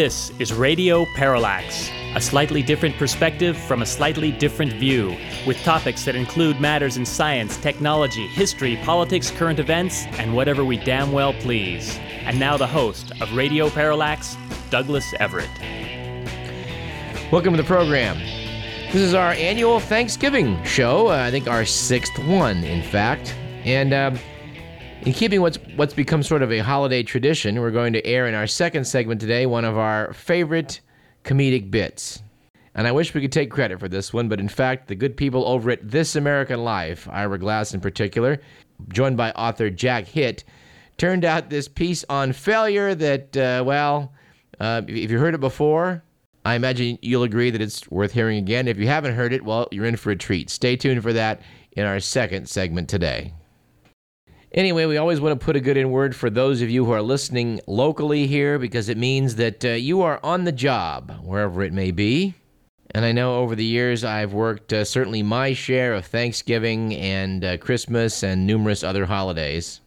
This 0.00 0.32
is 0.38 0.54
Radio 0.54 1.04
Parallax, 1.14 1.90
a 2.14 2.22
slightly 2.22 2.62
different 2.62 2.96
perspective 2.96 3.54
from 3.54 3.82
a 3.82 3.86
slightly 3.86 4.32
different 4.32 4.72
view, 4.72 5.14
with 5.46 5.62
topics 5.62 6.06
that 6.06 6.16
include 6.16 6.58
matters 6.58 6.96
in 6.96 7.04
science, 7.04 7.58
technology, 7.58 8.26
history, 8.28 8.78
politics, 8.82 9.30
current 9.30 9.58
events, 9.58 10.06
and 10.12 10.34
whatever 10.34 10.64
we 10.64 10.78
damn 10.78 11.12
well 11.12 11.34
please. 11.34 11.98
And 12.22 12.40
now 12.40 12.56
the 12.56 12.66
host 12.66 13.12
of 13.20 13.30
Radio 13.34 13.68
Parallax, 13.68 14.38
Douglas 14.70 15.12
Everett. 15.20 15.50
Welcome 17.30 17.52
to 17.52 17.58
the 17.60 17.66
program. 17.66 18.16
This 18.92 19.02
is 19.02 19.12
our 19.12 19.32
annual 19.32 19.80
Thanksgiving 19.80 20.64
show. 20.64 21.08
Uh, 21.08 21.24
I 21.26 21.30
think 21.30 21.46
our 21.46 21.66
sixth 21.66 22.18
one, 22.20 22.64
in 22.64 22.82
fact. 22.82 23.34
And 23.66 23.92
uh, 23.92 24.16
in 25.02 25.12
keeping 25.12 25.40
what's 25.40 25.58
what's 25.76 25.94
become 25.94 26.22
sort 26.22 26.42
of 26.42 26.52
a 26.52 26.58
holiday 26.58 27.02
tradition, 27.02 27.60
we're 27.60 27.70
going 27.70 27.92
to 27.94 28.06
air 28.06 28.26
in 28.26 28.34
our 28.34 28.46
second 28.46 28.84
segment 28.84 29.20
today 29.20 29.46
one 29.46 29.64
of 29.64 29.78
our 29.78 30.12
favorite 30.12 30.80
comedic 31.24 31.70
bits. 31.70 32.22
And 32.74 32.86
I 32.86 32.92
wish 32.92 33.14
we 33.14 33.20
could 33.20 33.32
take 33.32 33.50
credit 33.50 33.80
for 33.80 33.88
this 33.88 34.12
one, 34.12 34.28
but 34.28 34.40
in 34.40 34.48
fact, 34.48 34.88
the 34.88 34.94
good 34.94 35.16
people 35.16 35.46
over 35.46 35.70
at 35.70 35.90
This 35.90 36.14
American 36.14 36.62
Life, 36.62 37.08
Ira 37.10 37.38
Glass 37.38 37.74
in 37.74 37.80
particular, 37.80 38.40
joined 38.92 39.16
by 39.16 39.32
author 39.32 39.70
Jack 39.70 40.06
Hitt, 40.06 40.44
turned 40.96 41.24
out 41.24 41.50
this 41.50 41.66
piece 41.66 42.04
on 42.08 42.32
failure 42.32 42.94
that, 42.94 43.36
uh, 43.36 43.64
well, 43.66 44.12
uh, 44.60 44.82
if 44.86 45.10
you 45.10 45.18
heard 45.18 45.34
it 45.34 45.40
before, 45.40 46.04
I 46.44 46.54
imagine 46.54 46.98
you'll 47.02 47.24
agree 47.24 47.50
that 47.50 47.60
it's 47.60 47.90
worth 47.90 48.12
hearing 48.12 48.38
again. 48.38 48.68
If 48.68 48.78
you 48.78 48.86
haven't 48.86 49.14
heard 49.14 49.32
it, 49.32 49.44
well, 49.44 49.66
you're 49.72 49.86
in 49.86 49.96
for 49.96 50.10
a 50.10 50.16
treat. 50.16 50.48
Stay 50.48 50.76
tuned 50.76 51.02
for 51.02 51.12
that 51.12 51.42
in 51.72 51.86
our 51.86 51.98
second 52.00 52.48
segment 52.48 52.88
today. 52.88 53.32
Anyway, 54.52 54.84
we 54.84 54.96
always 54.96 55.20
want 55.20 55.38
to 55.38 55.44
put 55.44 55.54
a 55.54 55.60
good 55.60 55.76
in 55.76 55.92
word 55.92 56.16
for 56.16 56.28
those 56.28 56.60
of 56.60 56.68
you 56.68 56.84
who 56.84 56.90
are 56.90 57.02
listening 57.02 57.60
locally 57.68 58.26
here 58.26 58.58
because 58.58 58.88
it 58.88 58.98
means 58.98 59.36
that 59.36 59.64
uh, 59.64 59.68
you 59.68 60.02
are 60.02 60.18
on 60.24 60.42
the 60.42 60.50
job, 60.50 61.12
wherever 61.22 61.62
it 61.62 61.72
may 61.72 61.92
be. 61.92 62.34
And 62.92 63.04
I 63.04 63.12
know 63.12 63.36
over 63.36 63.54
the 63.54 63.64
years 63.64 64.02
I've 64.02 64.32
worked 64.32 64.72
uh, 64.72 64.84
certainly 64.84 65.22
my 65.22 65.52
share 65.52 65.94
of 65.94 66.04
Thanksgiving 66.04 66.96
and 66.96 67.44
uh, 67.44 67.56
Christmas 67.58 68.24
and 68.24 68.44
numerous 68.44 68.82
other 68.82 69.06
holidays. 69.06 69.82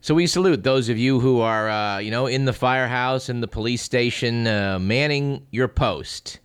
So 0.00 0.14
we 0.14 0.28
salute 0.28 0.62
those 0.62 0.88
of 0.88 0.96
you 0.96 1.18
who 1.18 1.40
are, 1.40 1.68
uh, 1.68 1.98
you 1.98 2.12
know, 2.12 2.28
in 2.28 2.44
the 2.44 2.52
firehouse, 2.52 3.28
in 3.28 3.40
the 3.40 3.48
police 3.48 3.82
station, 3.82 4.46
uh, 4.46 4.78
manning 4.78 5.44
your 5.50 5.66
post 5.66 6.38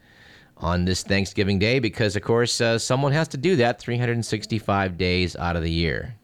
on 0.58 0.86
this 0.86 1.04
Thanksgiving 1.04 1.60
Day 1.60 1.78
because, 1.78 2.16
of 2.16 2.24
course, 2.24 2.62
uh, 2.62 2.80
someone 2.80 3.12
has 3.12 3.28
to 3.28 3.38
do 3.38 3.56
that 3.58 3.80
365 3.80 4.98
days 4.98 5.36
out 5.36 5.56
of 5.56 5.62
the 5.62 5.72
year. 5.72 6.16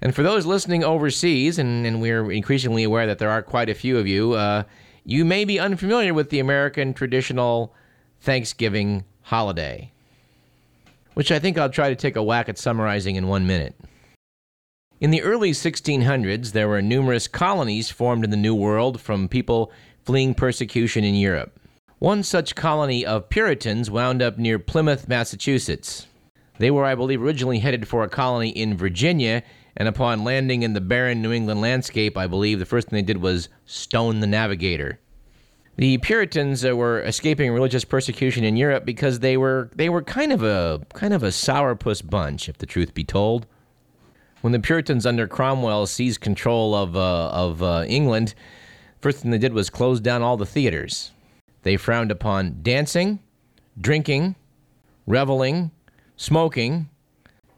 And 0.00 0.14
for 0.14 0.22
those 0.22 0.46
listening 0.46 0.84
overseas, 0.84 1.58
and, 1.58 1.84
and 1.84 2.00
we're 2.00 2.30
increasingly 2.30 2.84
aware 2.84 3.06
that 3.06 3.18
there 3.18 3.30
are 3.30 3.42
quite 3.42 3.68
a 3.68 3.74
few 3.74 3.98
of 3.98 4.06
you, 4.06 4.34
uh, 4.34 4.62
you 5.04 5.24
may 5.24 5.44
be 5.44 5.58
unfamiliar 5.58 6.14
with 6.14 6.30
the 6.30 6.38
American 6.38 6.94
traditional 6.94 7.74
Thanksgiving 8.20 9.04
holiday, 9.22 9.90
which 11.14 11.32
I 11.32 11.38
think 11.38 11.58
I'll 11.58 11.70
try 11.70 11.88
to 11.88 11.96
take 11.96 12.16
a 12.16 12.22
whack 12.22 12.48
at 12.48 12.58
summarizing 12.58 13.16
in 13.16 13.26
one 13.26 13.46
minute. 13.46 13.74
In 15.00 15.10
the 15.10 15.22
early 15.22 15.52
1600s, 15.52 16.52
there 16.52 16.68
were 16.68 16.82
numerous 16.82 17.28
colonies 17.28 17.90
formed 17.90 18.24
in 18.24 18.30
the 18.30 18.36
New 18.36 18.54
World 18.54 19.00
from 19.00 19.28
people 19.28 19.72
fleeing 20.04 20.34
persecution 20.34 21.04
in 21.04 21.14
Europe. 21.14 21.58
One 21.98 22.22
such 22.22 22.54
colony 22.54 23.04
of 23.04 23.28
Puritans 23.28 23.90
wound 23.90 24.22
up 24.22 24.38
near 24.38 24.58
Plymouth, 24.58 25.08
Massachusetts. 25.08 26.06
They 26.58 26.70
were, 26.70 26.84
I 26.84 26.94
believe, 26.94 27.22
originally 27.22 27.60
headed 27.60 27.86
for 27.86 28.02
a 28.02 28.08
colony 28.08 28.50
in 28.50 28.76
Virginia 28.76 29.42
and 29.78 29.86
upon 29.86 30.24
landing 30.24 30.64
in 30.64 30.72
the 30.72 30.80
barren 30.80 31.22
New 31.22 31.32
England 31.32 31.60
landscape, 31.60 32.18
I 32.18 32.26
believe 32.26 32.58
the 32.58 32.66
first 32.66 32.88
thing 32.88 32.96
they 32.96 33.02
did 33.02 33.22
was 33.22 33.48
stone 33.64 34.18
the 34.18 34.26
navigator. 34.26 34.98
The 35.76 35.98
Puritans 35.98 36.64
uh, 36.64 36.76
were 36.76 37.00
escaping 37.02 37.52
religious 37.52 37.84
persecution 37.84 38.42
in 38.42 38.56
Europe 38.56 38.84
because 38.84 39.20
they 39.20 39.36
were 39.36 39.70
they 39.76 39.88
were 39.88 40.02
kind 40.02 40.32
of 40.32 40.42
a 40.42 40.84
kind 40.92 41.14
of 41.14 41.22
a 41.22 41.28
sourpuss 41.28 42.04
bunch, 42.04 42.48
if 42.48 42.58
the 42.58 42.66
truth 42.66 42.92
be 42.92 43.04
told. 43.04 43.46
When 44.40 44.52
the 44.52 44.58
Puritans 44.58 45.06
under 45.06 45.28
Cromwell 45.28 45.86
seized 45.86 46.20
control 46.20 46.74
of 46.74 46.96
uh, 46.96 47.28
of 47.28 47.62
uh, 47.62 47.84
England, 47.86 48.34
first 49.00 49.18
thing 49.18 49.30
they 49.30 49.38
did 49.38 49.52
was 49.52 49.70
close 49.70 50.00
down 50.00 50.22
all 50.22 50.36
the 50.36 50.44
theaters. 50.44 51.12
They 51.62 51.76
frowned 51.76 52.10
upon 52.10 52.58
dancing, 52.62 53.20
drinking, 53.80 54.34
reveling, 55.06 55.70
smoking, 56.16 56.90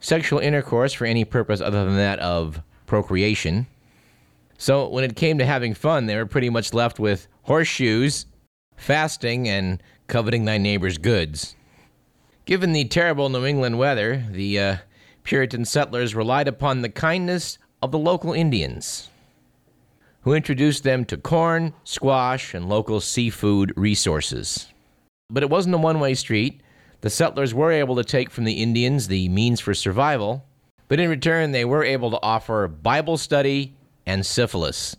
sexual 0.00 0.40
intercourse 0.40 0.92
for 0.92 1.04
any 1.04 1.24
purpose 1.24 1.60
other 1.60 1.84
than 1.84 1.96
that 1.96 2.18
of 2.18 2.60
procreation. 2.86 3.66
So 4.58 4.88
when 4.88 5.04
it 5.04 5.16
came 5.16 5.38
to 5.38 5.46
having 5.46 5.74
fun, 5.74 6.06
they 6.06 6.16
were 6.16 6.26
pretty 6.26 6.50
much 6.50 6.74
left 6.74 6.98
with 6.98 7.28
horseshoes, 7.42 8.26
fasting, 8.76 9.48
and 9.48 9.82
coveting 10.06 10.44
thy 10.44 10.58
neighbor's 10.58 10.98
goods. 10.98 11.54
Given 12.44 12.72
the 12.72 12.84
terrible 12.84 13.28
New 13.28 13.46
England 13.46 13.78
weather, 13.78 14.24
the 14.30 14.58
uh, 14.58 14.76
Puritan 15.22 15.64
settlers 15.64 16.14
relied 16.14 16.48
upon 16.48 16.82
the 16.82 16.88
kindness 16.88 17.58
of 17.80 17.92
the 17.92 17.98
local 17.98 18.32
Indians, 18.32 19.08
who 20.22 20.34
introduced 20.34 20.82
them 20.82 21.04
to 21.06 21.16
corn, 21.16 21.72
squash, 21.84 22.52
and 22.52 22.68
local 22.68 23.00
seafood 23.00 23.72
resources. 23.76 24.66
But 25.30 25.42
it 25.42 25.50
wasn't 25.50 25.76
a 25.76 25.78
one 25.78 26.00
way 26.00 26.14
street. 26.14 26.60
The 27.00 27.10
settlers 27.10 27.54
were 27.54 27.72
able 27.72 27.96
to 27.96 28.04
take 28.04 28.30
from 28.30 28.44
the 28.44 28.62
Indians 28.62 29.08
the 29.08 29.28
means 29.28 29.60
for 29.60 29.72
survival, 29.72 30.44
but 30.88 31.00
in 31.00 31.08
return, 31.08 31.52
they 31.52 31.64
were 31.64 31.84
able 31.84 32.10
to 32.10 32.22
offer 32.22 32.68
Bible 32.68 33.16
study 33.16 33.74
and 34.04 34.26
syphilis. 34.26 34.96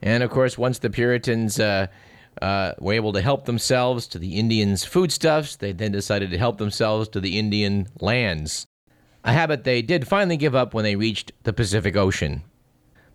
And 0.00 0.22
of 0.22 0.30
course, 0.30 0.56
once 0.56 0.78
the 0.78 0.88
Puritans 0.88 1.60
uh, 1.60 1.88
uh, 2.40 2.72
were 2.78 2.94
able 2.94 3.12
to 3.12 3.20
help 3.20 3.44
themselves 3.44 4.06
to 4.08 4.18
the 4.18 4.38
Indians' 4.38 4.84
foodstuffs, 4.84 5.56
they 5.56 5.72
then 5.72 5.92
decided 5.92 6.30
to 6.30 6.38
help 6.38 6.56
themselves 6.56 7.08
to 7.10 7.20
the 7.20 7.38
Indian 7.38 7.88
lands. 8.00 8.66
A 9.22 9.32
habit 9.32 9.64
they 9.64 9.82
did 9.82 10.08
finally 10.08 10.38
give 10.38 10.54
up 10.54 10.72
when 10.72 10.84
they 10.84 10.96
reached 10.96 11.32
the 11.42 11.52
Pacific 11.52 11.94
Ocean. 11.94 12.42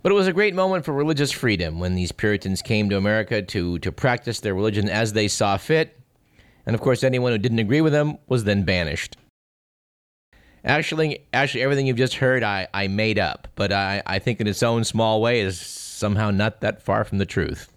But 0.04 0.12
it 0.12 0.16
was 0.16 0.28
a 0.28 0.34
great 0.34 0.54
moment 0.54 0.86
for 0.86 0.94
religious 0.94 1.32
freedom 1.32 1.80
when 1.80 1.96
these 1.96 2.12
Puritans 2.12 2.62
came 2.62 2.92
to 2.92 2.98
America 2.98 3.42
to, 3.42 3.80
to 3.80 3.92
practice 3.92 4.40
their 4.40 4.54
religion 4.54 4.88
as 4.88 5.14
they 5.14 5.28
saw 5.28 5.58
fit 5.58 6.00
and 6.66 6.74
of 6.74 6.82
course, 6.82 7.04
anyone 7.04 7.32
who 7.32 7.38
didn't 7.38 7.60
agree 7.60 7.82
with 7.82 7.94
him 7.94 8.18
was 8.28 8.44
then 8.44 8.64
banished. 8.64 9.18
Actually, 10.64 11.20
actually, 11.32 11.62
everything 11.62 11.86
you've 11.86 11.98
just 11.98 12.16
heard, 12.16 12.42
I, 12.42 12.68
I 12.74 12.88
made 12.88 13.20
up, 13.20 13.48
but 13.56 13.72
I, 13.72 14.02
I 14.06 14.18
think 14.18 14.42
in 14.42 14.48
its 14.48 14.64
own 14.64 14.84
small 14.84 15.22
way 15.22 15.42
is 15.42 15.60
somehow 15.62 16.32
not 16.32 16.62
that 16.62 16.82
far 16.82 17.04
from 17.04 17.20
the 17.20 17.26
truth. 17.26 17.72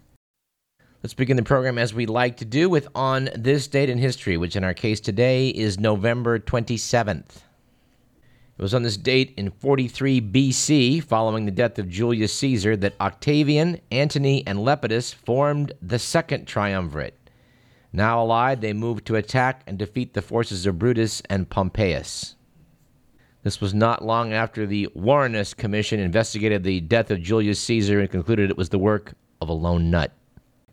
Let's 1.03 1.13
begin 1.13 1.37
the 1.37 1.43
program 1.43 1.77
as 1.77 1.93
we 1.93 2.07
like 2.07 2.37
to 2.37 2.45
do 2.45 2.67
with 2.67 2.87
On 2.95 3.29
This 3.35 3.67
Date 3.67 3.89
in 3.89 3.99
History, 3.99 4.37
which 4.37 4.55
in 4.55 4.63
our 4.63 4.73
case 4.73 4.99
today 4.99 5.49
is 5.49 5.79
November 5.79 6.39
27th. 6.39 7.43
It 8.59 8.61
was 8.61 8.73
on 8.73 8.83
this 8.83 8.97
date 8.97 9.33
in 9.37 9.51
43 9.51 10.19
BC, 10.19 11.01
following 11.01 11.45
the 11.45 11.51
death 11.51 11.79
of 11.79 11.87
Julius 11.87 12.33
Caesar, 12.33 12.75
that 12.75 12.99
Octavian, 12.99 13.79
Antony, 13.91 14.45
and 14.45 14.59
Lepidus 14.59 15.13
formed 15.13 15.71
the 15.81 15.99
Second 15.99 16.45
Triumvirate. 16.45 17.18
Now 17.91 18.19
allied, 18.19 18.61
they 18.61 18.73
moved 18.73 19.05
to 19.07 19.15
attack 19.15 19.63
and 19.65 19.77
defeat 19.77 20.13
the 20.13 20.21
forces 20.21 20.65
of 20.65 20.77
Brutus 20.77 21.21
and 21.29 21.49
Pompeius. 21.49 22.35
This 23.43 23.61
was 23.61 23.73
not 23.73 24.03
long 24.03 24.33
after 24.33 24.67
the 24.67 24.89
Warrenus 24.95 25.55
Commission 25.55 25.99
investigated 25.99 26.63
the 26.63 26.81
death 26.81 27.09
of 27.09 27.21
Julius 27.21 27.59
Caesar 27.61 27.99
and 27.99 28.09
concluded 28.09 28.49
it 28.49 28.57
was 28.57 28.69
the 28.69 28.77
work 28.77 29.13
of 29.41 29.49
a 29.49 29.53
lone 29.53 29.89
nut, 29.89 30.11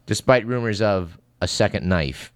despite 0.05 0.47
rumors 0.47 0.83
of 0.83 1.19
a 1.41 1.49
second 1.49 1.89
knife. 1.89 2.33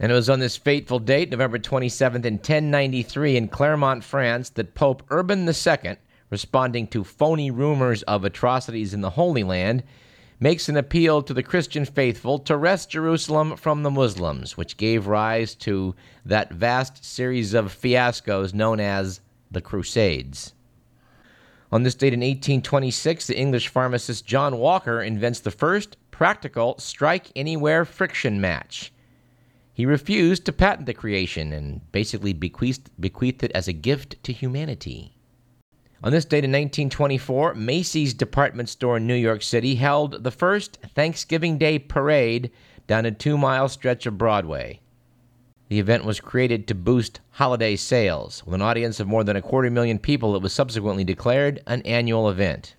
And 0.00 0.10
it 0.10 0.14
was 0.14 0.30
on 0.30 0.40
this 0.40 0.56
fateful 0.56 0.98
date, 0.98 1.30
November 1.30 1.58
27th, 1.58 2.24
in 2.24 2.34
1093, 2.34 3.36
in 3.36 3.48
Clermont, 3.48 4.02
France, 4.02 4.48
that 4.50 4.74
Pope 4.74 5.02
Urban 5.10 5.46
II, 5.46 5.96
responding 6.30 6.86
to 6.86 7.04
phony 7.04 7.50
rumors 7.50 8.02
of 8.04 8.24
atrocities 8.24 8.94
in 8.94 9.02
the 9.02 9.10
Holy 9.10 9.42
Land, 9.42 9.82
makes 10.40 10.70
an 10.70 10.76
appeal 10.76 11.20
to 11.20 11.34
the 11.34 11.42
Christian 11.42 11.84
faithful 11.84 12.38
to 12.38 12.56
wrest 12.56 12.90
Jerusalem 12.90 13.56
from 13.56 13.82
the 13.82 13.90
Muslims, 13.90 14.56
which 14.56 14.78
gave 14.78 15.06
rise 15.06 15.54
to 15.56 15.94
that 16.24 16.50
vast 16.50 17.04
series 17.04 17.52
of 17.52 17.78
fiascos 17.78 18.54
known 18.54 18.80
as 18.80 19.20
the 19.50 19.60
Crusades. 19.60 20.54
On 21.70 21.82
this 21.82 21.94
date 21.94 22.14
in 22.14 22.20
1826, 22.20 23.26
the 23.26 23.38
English 23.38 23.68
pharmacist 23.68 24.26
John 24.26 24.58
Walker 24.58 25.02
invents 25.02 25.40
the 25.40 25.50
first 25.50 25.98
practical 26.10 26.76
strike 26.78 27.30
anywhere 27.36 27.84
friction 27.84 28.40
match. 28.40 28.92
He 29.72 29.86
refused 29.86 30.46
to 30.46 30.52
patent 30.52 30.86
the 30.86 30.94
creation 30.94 31.52
and 31.52 31.80
basically 31.92 32.32
bequeathed, 32.32 32.90
bequeathed 32.98 33.44
it 33.44 33.52
as 33.52 33.68
a 33.68 33.72
gift 33.72 34.22
to 34.24 34.32
humanity. 34.32 35.16
On 36.02 36.12
this 36.12 36.24
date 36.24 36.44
in 36.44 36.50
1924, 36.50 37.54
Macy's 37.56 38.14
department 38.14 38.70
store 38.70 38.96
in 38.96 39.06
New 39.06 39.14
York 39.14 39.42
City 39.42 39.74
held 39.74 40.24
the 40.24 40.30
first 40.30 40.78
Thanksgiving 40.94 41.58
Day 41.58 41.78
parade 41.78 42.50
down 42.86 43.04
a 43.04 43.10
two 43.10 43.36
mile 43.36 43.68
stretch 43.68 44.06
of 44.06 44.16
Broadway. 44.16 44.80
The 45.68 45.78
event 45.78 46.06
was 46.06 46.18
created 46.18 46.66
to 46.66 46.74
boost 46.74 47.20
holiday 47.32 47.76
sales. 47.76 48.42
With 48.46 48.54
an 48.54 48.62
audience 48.62 48.98
of 48.98 49.08
more 49.08 49.24
than 49.24 49.36
a 49.36 49.42
quarter 49.42 49.70
million 49.70 49.98
people, 49.98 50.34
it 50.34 50.42
was 50.42 50.54
subsequently 50.54 51.04
declared 51.04 51.62
an 51.66 51.82
annual 51.82 52.30
event, 52.30 52.76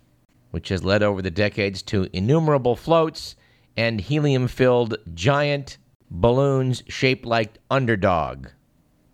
which 0.49 0.69
has 0.69 0.83
led 0.83 1.03
over 1.03 1.21
the 1.21 1.29
decades 1.29 1.83
to 1.83 2.09
innumerable 2.11 2.75
floats 2.75 3.35
and 3.77 4.01
helium 4.01 4.47
filled 4.47 4.97
giant 5.13 5.77
balloons 6.09 6.81
shaped 6.87 7.25
like 7.25 7.59
underdog. 7.69 8.47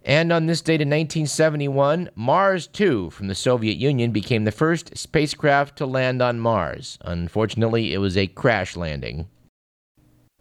And 0.08 0.32
on 0.32 0.46
this 0.46 0.62
date 0.62 0.80
in 0.80 0.88
1971, 0.88 2.12
Mars 2.16 2.66
2 2.68 3.10
from 3.10 3.28
the 3.28 3.36
Soviet 3.36 3.76
Union 3.76 4.12
became 4.12 4.46
the 4.46 4.54
first 4.54 4.98
spacecraft 4.98 5.78
to 5.80 5.86
land 5.86 6.22
on 6.22 6.40
Mars. 6.40 6.98
Unfortunately, 7.02 7.94
it 7.94 7.98
was 7.98 8.16
a 8.16 8.28
crash 8.28 8.78
landing. 8.78 9.28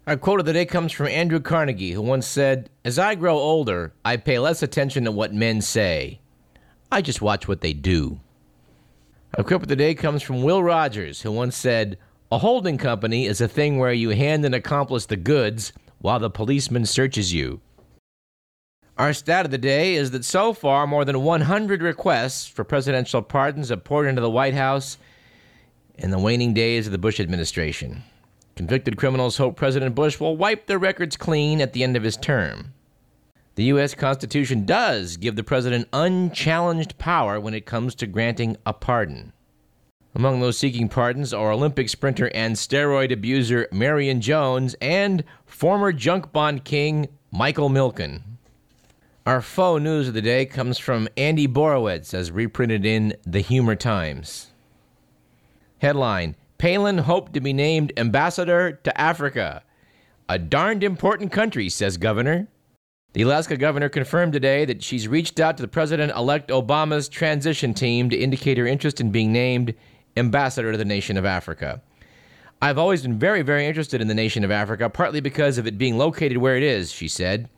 Our 0.06 0.16
quote 0.16 0.38
of 0.38 0.46
the 0.46 0.52
day 0.52 0.66
comes 0.66 0.92
from 0.92 1.08
Andrew 1.08 1.40
Carnegie, 1.40 1.90
who 1.90 2.02
once 2.02 2.28
said, 2.28 2.70
As 2.84 2.96
I 2.96 3.16
grow 3.16 3.36
older, 3.36 3.92
I 4.04 4.18
pay 4.18 4.38
less 4.38 4.62
attention 4.62 5.02
to 5.02 5.10
what 5.10 5.34
men 5.34 5.60
say. 5.60 6.20
I 6.92 7.02
just 7.02 7.20
watch 7.20 7.48
what 7.48 7.60
they 7.60 7.72
do. 7.72 8.20
Our 9.36 9.42
quote 9.42 9.62
of 9.62 9.68
the 9.68 9.74
day 9.74 9.96
comes 9.96 10.22
from 10.22 10.44
Will 10.44 10.62
Rogers, 10.62 11.22
who 11.22 11.32
once 11.32 11.56
said, 11.56 11.98
A 12.30 12.38
holding 12.38 12.78
company 12.78 13.26
is 13.26 13.40
a 13.40 13.48
thing 13.48 13.80
where 13.80 13.92
you 13.92 14.10
hand 14.10 14.44
an 14.44 14.54
accomplice 14.54 15.06
the 15.06 15.16
goods 15.16 15.72
while 15.98 16.20
the 16.20 16.30
policeman 16.30 16.86
searches 16.86 17.34
you. 17.34 17.60
Our 18.98 19.12
stat 19.12 19.44
of 19.44 19.50
the 19.50 19.58
day 19.58 19.94
is 19.94 20.12
that 20.12 20.24
so 20.24 20.54
far, 20.54 20.86
more 20.86 21.04
than 21.04 21.22
100 21.22 21.82
requests 21.82 22.46
for 22.46 22.64
presidential 22.64 23.20
pardons 23.20 23.68
have 23.68 23.84
poured 23.84 24.06
into 24.06 24.22
the 24.22 24.30
White 24.30 24.54
House 24.54 24.96
in 25.98 26.10
the 26.10 26.18
waning 26.18 26.54
days 26.54 26.86
of 26.86 26.92
the 26.92 26.98
Bush 26.98 27.20
administration. 27.20 28.04
Convicted 28.54 28.96
criminals 28.96 29.36
hope 29.36 29.54
President 29.54 29.94
Bush 29.94 30.18
will 30.18 30.34
wipe 30.34 30.66
their 30.66 30.78
records 30.78 31.18
clean 31.18 31.60
at 31.60 31.74
the 31.74 31.82
end 31.82 31.94
of 31.94 32.04
his 32.04 32.16
term. 32.16 32.72
The 33.56 33.64
U.S. 33.64 33.94
Constitution 33.94 34.64
does 34.64 35.18
give 35.18 35.36
the 35.36 35.44
president 35.44 35.88
unchallenged 35.92 36.96
power 36.96 37.38
when 37.38 37.52
it 37.52 37.66
comes 37.66 37.94
to 37.96 38.06
granting 38.06 38.56
a 38.64 38.72
pardon. 38.72 39.34
Among 40.14 40.40
those 40.40 40.56
seeking 40.56 40.88
pardons 40.88 41.34
are 41.34 41.52
Olympic 41.52 41.90
sprinter 41.90 42.30
and 42.34 42.56
steroid 42.56 43.12
abuser 43.12 43.68
Marion 43.70 44.22
Jones 44.22 44.74
and 44.80 45.22
former 45.44 45.92
junk 45.92 46.32
bond 46.32 46.64
king 46.64 47.08
Michael 47.30 47.68
Milken. 47.68 48.35
Our 49.26 49.42
faux 49.42 49.82
news 49.82 50.06
of 50.06 50.14
the 50.14 50.22
day 50.22 50.46
comes 50.46 50.78
from 50.78 51.08
Andy 51.16 51.48
Borowitz, 51.48 52.14
as 52.14 52.30
reprinted 52.30 52.86
in 52.86 53.16
The 53.26 53.40
Humor 53.40 53.74
Times. 53.74 54.52
Headline 55.78 56.36
Palin 56.58 56.98
hoped 56.98 57.32
to 57.32 57.40
be 57.40 57.52
named 57.52 57.92
ambassador 57.96 58.78
to 58.84 59.00
Africa. 59.00 59.64
A 60.28 60.38
darned 60.38 60.84
important 60.84 61.32
country, 61.32 61.68
says 61.68 61.96
governor. 61.96 62.46
The 63.14 63.22
Alaska 63.22 63.56
governor 63.56 63.88
confirmed 63.88 64.32
today 64.32 64.64
that 64.64 64.84
she's 64.84 65.08
reached 65.08 65.40
out 65.40 65.56
to 65.56 65.62
the 65.62 65.66
President 65.66 66.12
elect 66.12 66.48
Obama's 66.50 67.08
transition 67.08 67.74
team 67.74 68.08
to 68.10 68.16
indicate 68.16 68.58
her 68.58 68.66
interest 68.68 69.00
in 69.00 69.10
being 69.10 69.32
named 69.32 69.74
ambassador 70.16 70.70
to 70.70 70.78
the 70.78 70.84
nation 70.84 71.16
of 71.16 71.24
Africa. 71.24 71.82
I've 72.62 72.78
always 72.78 73.02
been 73.02 73.18
very, 73.18 73.42
very 73.42 73.66
interested 73.66 74.00
in 74.00 74.06
the 74.06 74.14
nation 74.14 74.44
of 74.44 74.52
Africa, 74.52 74.88
partly 74.88 75.20
because 75.20 75.58
of 75.58 75.66
it 75.66 75.78
being 75.78 75.98
located 75.98 76.36
where 76.36 76.56
it 76.56 76.62
is, 76.62 76.92
she 76.92 77.08
said. 77.08 77.48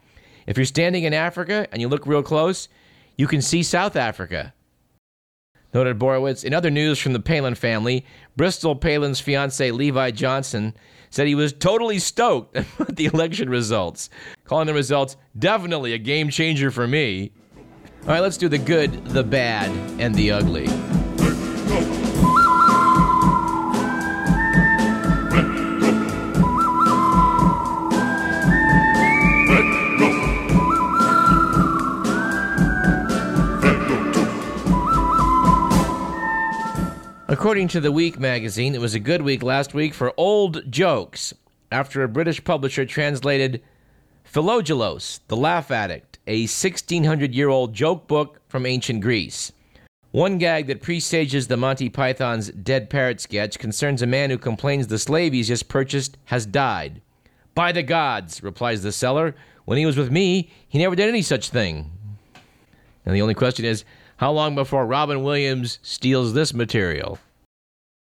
If 0.48 0.56
you're 0.56 0.64
standing 0.64 1.04
in 1.04 1.12
Africa 1.12 1.68
and 1.70 1.82
you 1.82 1.88
look 1.88 2.06
real 2.06 2.22
close, 2.22 2.70
you 3.18 3.26
can 3.26 3.42
see 3.42 3.62
South 3.62 3.96
Africa. 3.96 4.54
Noted 5.74 5.98
Borowitz. 5.98 6.42
In 6.42 6.54
other 6.54 6.70
news 6.70 6.98
from 6.98 7.12
the 7.12 7.20
Palin 7.20 7.54
family, 7.54 8.06
Bristol 8.34 8.74
Palin's 8.74 9.20
fiance 9.20 9.70
Levi 9.70 10.10
Johnston 10.12 10.74
said 11.10 11.26
he 11.26 11.34
was 11.34 11.52
totally 11.52 11.98
stoked 11.98 12.56
about 12.80 12.96
the 12.96 13.04
election 13.04 13.50
results, 13.50 14.08
calling 14.44 14.66
the 14.66 14.72
results 14.72 15.18
definitely 15.38 15.92
a 15.92 15.98
game 15.98 16.30
changer 16.30 16.70
for 16.70 16.86
me. 16.86 17.30
All 18.04 18.08
right, 18.08 18.20
let's 18.20 18.38
do 18.38 18.48
the 18.48 18.56
good, 18.56 19.04
the 19.08 19.22
bad, 19.22 19.68
and 20.00 20.14
the 20.14 20.30
ugly. 20.32 20.66
According 37.38 37.68
to 37.68 37.80
The 37.80 37.92
Week 37.92 38.18
magazine, 38.18 38.74
it 38.74 38.80
was 38.80 38.96
a 38.96 38.98
good 38.98 39.22
week 39.22 39.44
last 39.44 39.72
week 39.72 39.94
for 39.94 40.12
old 40.16 40.72
jokes 40.72 41.32
after 41.70 42.02
a 42.02 42.08
British 42.08 42.42
publisher 42.42 42.84
translated 42.84 43.62
Philogelos, 44.24 45.20
the 45.28 45.36
Laugh 45.36 45.70
Addict, 45.70 46.18
a 46.26 46.40
1600 46.40 47.32
year 47.32 47.48
old 47.48 47.74
joke 47.74 48.08
book 48.08 48.40
from 48.48 48.66
ancient 48.66 49.02
Greece. 49.02 49.52
One 50.10 50.38
gag 50.38 50.66
that 50.66 50.82
presages 50.82 51.46
the 51.46 51.56
Monty 51.56 51.88
Python's 51.88 52.48
Dead 52.50 52.90
Parrot 52.90 53.20
sketch 53.20 53.56
concerns 53.56 54.02
a 54.02 54.06
man 54.08 54.30
who 54.30 54.38
complains 54.38 54.88
the 54.88 54.98
slave 54.98 55.32
he's 55.32 55.46
just 55.46 55.68
purchased 55.68 56.18
has 56.24 56.44
died. 56.44 57.00
By 57.54 57.70
the 57.70 57.84
gods, 57.84 58.42
replies 58.42 58.82
the 58.82 58.90
seller, 58.90 59.36
when 59.64 59.78
he 59.78 59.86
was 59.86 59.96
with 59.96 60.10
me, 60.10 60.50
he 60.68 60.80
never 60.80 60.96
did 60.96 61.08
any 61.08 61.22
such 61.22 61.50
thing. 61.50 61.92
And 63.06 63.14
the 63.14 63.22
only 63.22 63.34
question 63.34 63.64
is, 63.64 63.84
how 64.16 64.32
long 64.32 64.56
before 64.56 64.84
Robin 64.84 65.22
Williams 65.22 65.78
steals 65.82 66.34
this 66.34 66.52
material? 66.52 67.20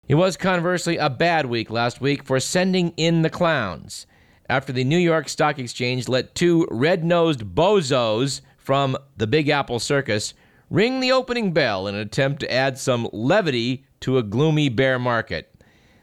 It 0.07 0.15
was 0.15 0.37
conversely 0.37 0.97
a 0.97 1.09
bad 1.09 1.47
week 1.47 1.71
last 1.71 1.99
week 1.99 2.23
for 2.23 2.39
sending 2.39 2.93
in 2.95 3.23
the 3.23 3.29
clowns 3.29 4.05
after 4.47 4.71
the 4.71 4.83
New 4.83 4.99
York 4.99 5.27
Stock 5.27 5.57
Exchange 5.57 6.07
let 6.07 6.35
two 6.35 6.67
red 6.69 7.03
nosed 7.03 7.55
bozos 7.55 8.41
from 8.55 8.95
the 9.17 9.25
Big 9.25 9.49
Apple 9.49 9.79
Circus 9.79 10.35
ring 10.69 10.99
the 10.99 11.11
opening 11.11 11.53
bell 11.53 11.87
in 11.87 11.95
an 11.95 12.01
attempt 12.01 12.41
to 12.41 12.53
add 12.53 12.77
some 12.77 13.09
levity 13.11 13.83
to 14.01 14.19
a 14.19 14.23
gloomy 14.23 14.69
bear 14.69 14.99
market. 14.99 15.51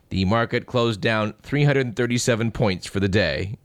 The 0.08 0.24
market 0.24 0.66
closed 0.66 1.00
down 1.00 1.34
337 1.42 2.50
points 2.50 2.88
for 2.88 2.98
the 2.98 3.08
day. 3.08 3.56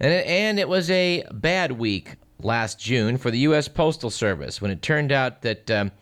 And 0.00 0.58
it, 0.58 0.68
was 0.68 0.90
a 0.90 1.24
bad 1.32 1.72
week 1.72 2.16
last 2.40 2.80
June 2.80 3.16
for 3.16 3.30
the 3.30 3.38
U.S. 3.38 3.68
Postal 3.68 4.10
Service 4.10 4.60
when 4.60 4.72
it 4.72 4.82
turned 4.82 5.12
out 5.12 5.42
that 5.42 5.70
um, 5.70 5.92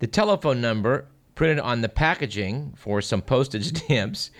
the 0.00 0.06
telephone 0.06 0.60
number 0.60 1.06
printed 1.40 1.58
on 1.58 1.80
the 1.80 1.88
packaging 1.88 2.70
for 2.76 3.00
some 3.00 3.22
postage 3.22 3.64
stamps 3.74 4.30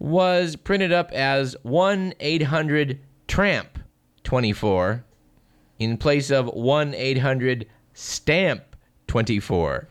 was 0.00 0.56
printed 0.56 0.90
up 0.90 1.12
as 1.12 1.54
1 1.62 2.14
800 2.18 2.98
TRAMP 3.28 3.78
24 4.24 5.04
in 5.78 5.96
place 5.96 6.32
of 6.32 6.46
1 6.46 6.94
800 6.94 7.64
STAMP 7.94 8.74
24. 9.06 9.86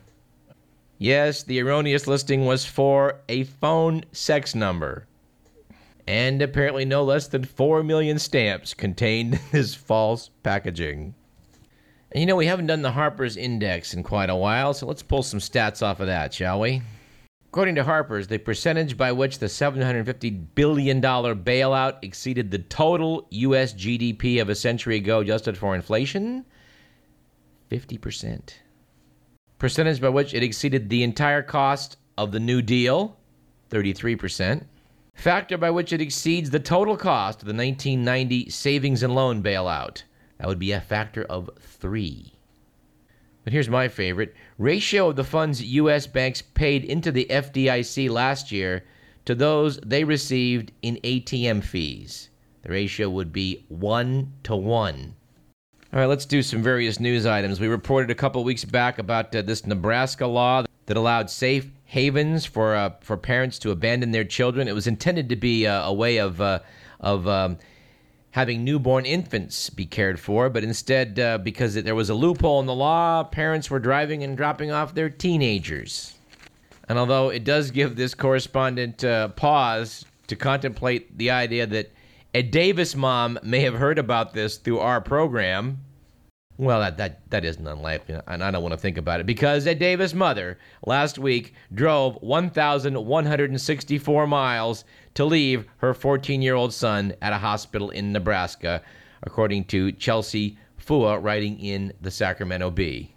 Yes, 0.98 1.44
the 1.44 1.62
erroneous 1.62 2.06
listing 2.06 2.46
was 2.46 2.66
for 2.66 3.22
a 3.30 3.46
phone 3.46 4.04
sex 4.12 4.54
number. 4.54 5.08
And 6.06 6.42
apparently, 6.42 6.84
no 6.84 7.02
less 7.02 7.30
than 7.30 7.46
4 7.46 7.82
million 7.82 8.20
stamps 8.20 8.74
contained 8.74 9.40
this 9.54 9.74
false 9.74 10.32
packaging. 10.44 11.16
You 12.16 12.26
know, 12.26 12.36
we 12.36 12.48
haven't 12.48 12.66
done 12.66 12.82
the 12.82 12.92
Harper's 12.92 13.38
Index 13.38 13.94
in 13.94 14.02
quite 14.02 14.32
a 14.32 14.36
while, 14.36 14.74
so 14.74 14.88
let's 14.88 15.04
pull 15.04 15.22
some 15.22 15.40
stats 15.40 15.84
off 15.84 16.00
of 16.00 16.08
that, 16.08 16.34
shall 16.34 16.60
we? 16.60 16.82
According 17.50 17.76
to 17.76 17.84
Harper's, 17.84 18.28
the 18.28 18.40
percentage 18.40 18.98
by 18.98 19.12
which 19.12 19.38
the 19.38 19.46
$750 19.46 20.46
billion 20.56 21.02
bailout 21.02 21.98
exceeded 22.02 22.50
the 22.50 22.60
total 22.60 23.28
U.S. 23.30 23.74
GDP 23.74 24.42
of 24.42 24.50
a 24.50 24.56
century 24.56 24.98
ago, 24.98 25.20
adjusted 25.20 25.56
for 25.56 25.76
inflation? 25.76 26.46
50%. 27.70 28.54
Percentage 29.60 30.02
by 30.02 30.10
which 30.10 30.34
it 30.34 30.42
exceeded 30.42 30.90
the 30.90 31.04
entire 31.04 31.44
cost 31.44 31.98
of 32.18 32.32
the 32.32 32.40
New 32.40 32.64
Deal? 32.64 33.18
33%. 33.70 34.66
Factor 35.14 35.60
by 35.60 35.70
which 35.70 35.94
it 35.94 36.02
exceeds 36.02 36.50
the 36.50 36.60
total 36.60 36.98
cost 36.98 37.44
of 37.44 37.48
the 37.48 37.54
1990 37.54 38.50
savings 38.50 39.04
and 39.04 39.14
loan 39.14 39.44
bailout? 39.44 40.04
That 40.40 40.48
would 40.48 40.60
be 40.60 40.72
a 40.72 40.82
factor 40.82 41.24
of 41.24 41.50
three. 41.60 42.34
But 43.44 43.54
here's 43.54 43.70
my 43.70 43.88
favorite 43.88 44.36
ratio 44.58 45.10
of 45.10 45.16
the 45.16 45.24
funds 45.24 45.62
U.S. 45.62 46.08
banks 46.08 46.42
paid 46.42 46.84
into 46.86 47.12
the 47.12 47.28
FDIC 47.30 48.10
last 48.10 48.52
year 48.52 48.86
to 49.26 49.36
those 49.36 49.78
they 49.80 50.04
received 50.04 50.72
in 50.82 50.98
ATM 51.04 51.64
fees. 51.64 52.30
The 52.62 52.70
ratio 52.70 53.10
would 53.10 53.32
be 53.32 53.66
1 53.70 54.34
to 54.44 54.56
1. 54.56 55.16
All 55.92 56.00
right, 56.00 56.06
let's 56.06 56.26
do 56.26 56.44
some 56.44 56.62
various 56.62 57.00
news 57.00 57.26
items. 57.26 57.60
We 57.60 57.68
reported 57.68 58.12
a 58.12 58.16
couple 58.16 58.44
weeks 58.44 58.66
back 58.66 59.00
about 59.00 59.36
uh, 59.36 59.42
this 59.42 59.66
Nebraska 59.66 60.28
law 60.28 60.64
that 60.86 60.98
allowed 60.98 61.30
safe 61.30 61.70
havens 61.86 62.46
for 62.46 62.76
uh, 62.76 62.92
for 63.02 63.18
parents 63.18 63.58
to 63.60 63.72
abandon 63.72 64.12
their 64.12 64.24
children. 64.24 64.68
It 64.68 64.76
was 64.76 64.86
intended 64.86 65.30
to 65.30 65.36
be 65.36 65.66
uh, 65.66 65.88
a 65.88 65.94
way 65.94 66.18
of 66.18 66.40
uh, 66.42 66.60
of 67.00 67.28
um, 67.28 67.58
having 68.32 68.64
newborn 68.64 69.06
infants 69.06 69.70
be 69.70 69.86
cared 69.86 70.20
for, 70.20 70.50
but 70.50 70.64
instead, 70.64 71.20
uh, 71.20 71.38
because 71.40 71.74
there 71.76 71.96
was 71.96 72.10
a 72.10 72.14
loophole 72.14 72.60
in 72.60 72.66
the 72.68 72.76
law, 72.76 73.24
parents 73.24 73.72
were 73.72 73.80
driving 73.80 74.24
and 74.24 74.38
dropping 74.38 74.72
off 74.72 74.94
their 74.94 75.10
teenagers. 75.10 76.14
And 76.88 77.00
although 77.00 77.30
it 77.30 77.44
does 77.44 77.72
give 77.72 77.96
this 77.96 78.14
correspondent 78.14 79.04
uh, 79.04 79.30
pause 79.30 80.06
to 80.28 80.36
contemplate 80.36 81.18
the 81.18 81.32
idea 81.32 81.66
that 81.68 81.92
a 82.34 82.42
Davis 82.44 82.96
mom 82.96 83.40
may 83.42 83.62
have 83.62 83.74
heard 83.74 83.98
about 83.98 84.34
this 84.34 84.58
through 84.58 84.80
our 84.80 85.02
program, 85.02 85.80
Well, 86.58 86.82
that, 86.82 86.98
that, 86.98 87.30
that 87.30 87.46
isn't 87.46 87.66
unlikely, 87.66 88.20
and 88.28 88.44
I 88.44 88.52
don't 88.52 88.62
want 88.62 88.74
to 88.74 88.78
think 88.78 88.98
about 88.98 89.22
it 89.22 89.26
because 89.26 89.66
a 89.66 89.74
Davis' 89.74 90.14
mother 90.14 90.60
last 90.86 91.18
week 91.18 91.54
drove 91.74 92.18
1,164 92.22 94.28
miles 94.28 94.84
to 95.16 95.26
leave 95.26 95.66
her 95.78 95.94
14 95.94 96.42
year 96.42 96.56
old 96.56 96.74
son 96.74 97.14
at 97.22 97.34
a 97.34 97.38
hospital 97.38 97.90
in 97.90 98.12
Nebraska, 98.12 98.82
according 99.24 99.66
to 99.66 99.92
Chelsea 99.92 100.58
Phua, 100.78 101.22
writing 101.22 101.60
in 101.60 101.94
the 102.02 102.12
Sacramento 102.12 102.72
Bee. 102.72 103.14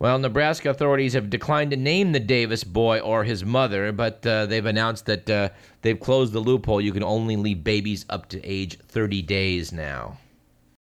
Well, 0.00 0.18
Nebraska 0.20 0.70
authorities 0.70 1.14
have 1.14 1.28
declined 1.28 1.72
to 1.72 1.76
name 1.76 2.12
the 2.12 2.20
Davis 2.20 2.62
boy 2.62 3.00
or 3.00 3.24
his 3.24 3.44
mother, 3.44 3.90
but 3.90 4.24
uh, 4.24 4.46
they've 4.46 4.64
announced 4.64 5.06
that 5.06 5.28
uh, 5.28 5.48
they've 5.82 5.98
closed 5.98 6.32
the 6.32 6.38
loophole. 6.38 6.80
You 6.80 6.92
can 6.92 7.02
only 7.02 7.34
leave 7.34 7.64
babies 7.64 8.06
up 8.08 8.28
to 8.28 8.44
age 8.44 8.78
30 8.78 9.22
days 9.22 9.72
now. 9.72 10.18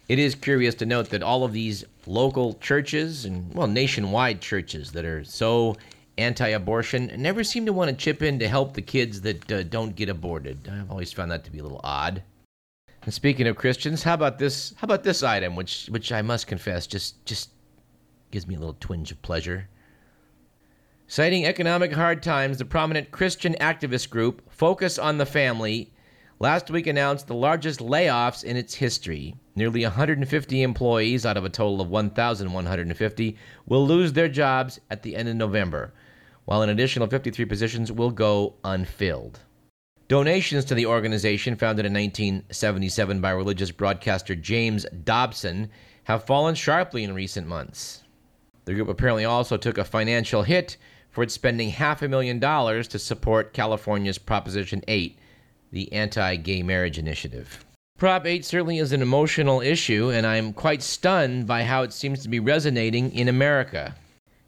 It 0.09 0.19
is 0.19 0.35
curious 0.35 0.75
to 0.77 0.87
note 0.87 1.11
that 1.11 1.23
all 1.23 1.45
of 1.45 1.53
these 1.53 1.85
local 2.07 2.55
churches 2.55 3.27
and, 3.27 3.53
well, 3.55 3.67
nationwide 3.67 4.41
churches 4.41 4.93
that 4.93 5.05
are 5.05 5.25
so 5.25 5.77
anti 6.23 6.49
abortion 6.49 7.13
never 7.19 7.45
seem 7.45 7.67
to 7.67 7.73
want 7.73 7.91
to 7.91 7.97
chip 7.97 8.23
in 8.23 8.39
to 8.39 8.49
help 8.49 8.75
the 8.75 8.83
kids 8.83 9.21
that 9.23 9.53
uh, 9.53 9.63
don't 9.63 9.97
get 9.97 10.09
aborted. 10.09 10.69
I've 10.73 10.91
always 10.91 11.13
found 11.13 11.31
that 11.31 11.45
to 11.45 11.51
be 11.51 11.59
a 11.59 11.63
little 11.63 11.81
odd. 11.85 12.23
And 13.03 13.13
speaking 13.13 13.49
of 13.49 13.57
Christians, 13.57 14.05
how 14.05 14.15
about 14.15 14.39
this? 14.39 14.75
How 14.77 14.85
about 14.85 15.03
this 15.03 15.23
item, 15.23 15.57
which 15.57 15.87
which 15.87 16.13
I 16.13 16.23
must 16.23 16.47
confess 16.47 16.87
just 16.87 17.25
just 17.27 17.51
gives 18.33 18.49
me 18.49 18.55
a 18.55 18.59
little 18.59 18.77
twinge 18.81 19.13
of 19.13 19.23
pleasure. 19.23 19.69
Citing 21.07 21.45
economic 21.45 21.93
hard 21.93 22.23
times, 22.23 22.57
the 22.57 22.65
prominent 22.65 23.11
Christian 23.11 23.55
activist 23.61 24.09
group 24.09 24.51
Focus 24.51 24.99
on 24.99 25.19
the 25.19 25.27
Family 25.27 25.93
last 26.41 26.71
week 26.71 26.87
announced 26.87 27.27
the 27.27 27.35
largest 27.35 27.81
layoffs 27.81 28.43
in 28.43 28.57
its 28.57 28.75
history. 28.75 29.35
Nearly 29.55 29.83
150 29.83 30.63
employees 30.63 31.27
out 31.27 31.37
of 31.37 31.45
a 31.45 31.51
total 31.51 31.83
of 31.83 31.91
1,150 31.91 33.37
will 33.67 33.87
lose 33.87 34.15
their 34.15 34.29
jobs 34.29 34.81
at 34.91 35.03
the 35.03 35.15
end 35.15 35.29
of 35.29 35.37
November, 35.37 35.93
while 36.45 36.63
an 36.63 36.71
additional 36.71 37.07
53 37.07 37.45
positions 37.45 37.93
will 37.93 38.11
go 38.11 38.55
unfilled. 38.65 39.41
Donations 40.09 40.65
to 40.67 40.75
the 40.75 40.87
organization, 40.87 41.57
founded 41.57 41.87
in 41.87 41.93
1977 41.93 43.21
by 43.21 43.31
religious 43.31 43.71
broadcaster 43.71 44.35
James 44.35 44.85
Dobson, 45.05 45.71
have 46.05 46.25
fallen 46.25 46.55
sharply 46.55 47.05
in 47.05 47.15
recent 47.15 47.47
months. 47.47 48.03
The 48.65 48.75
group 48.75 48.89
apparently 48.89 49.25
also 49.25 49.57
took 49.57 49.79
a 49.79 49.85
financial 49.85 50.43
hit 50.43 50.77
for 51.11 51.23
its 51.23 51.35
spending 51.35 51.71
half 51.71 52.03
a 52.03 52.09
million 52.09 52.39
dollars 52.39 52.89
to 52.89 52.99
support 52.99 53.53
California's 53.53 54.19
Proposition 54.19 54.83
8, 54.89 55.19
the 55.71 55.93
anti 55.93 56.37
gay 56.37 56.63
marriage 56.63 56.99
initiative. 56.99 57.65
Prop 57.99 58.27
8 58.27 58.45
certainly 58.45 58.79
is 58.79 58.93
an 58.93 59.03
emotional 59.03 59.61
issue, 59.61 60.11
and 60.11 60.27
I'm 60.27 60.53
quite 60.53 60.83
stunned 60.83 61.47
by 61.47 61.63
how 61.63 61.83
it 61.83 61.93
seems 61.93 62.23
to 62.23 62.29
be 62.29 62.41
resonating 62.41 63.13
in 63.13 63.29
America. 63.29 63.95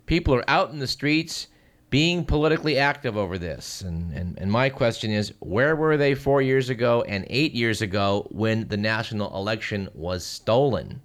People 0.06 0.34
are 0.34 0.50
out 0.50 0.70
in 0.70 0.78
the 0.78 0.86
streets 0.86 1.46
being 1.94 2.24
politically 2.24 2.76
active 2.76 3.16
over 3.16 3.38
this. 3.38 3.82
And, 3.82 4.12
and, 4.14 4.36
and 4.40 4.50
my 4.50 4.68
question 4.68 5.12
is 5.12 5.32
where 5.38 5.76
were 5.76 5.96
they 5.96 6.12
four 6.16 6.42
years 6.42 6.68
ago 6.68 7.04
and 7.06 7.24
eight 7.30 7.52
years 7.52 7.82
ago 7.82 8.26
when 8.32 8.66
the 8.66 8.76
national 8.76 9.32
election 9.36 9.88
was 9.94 10.26
stolen? 10.26 11.00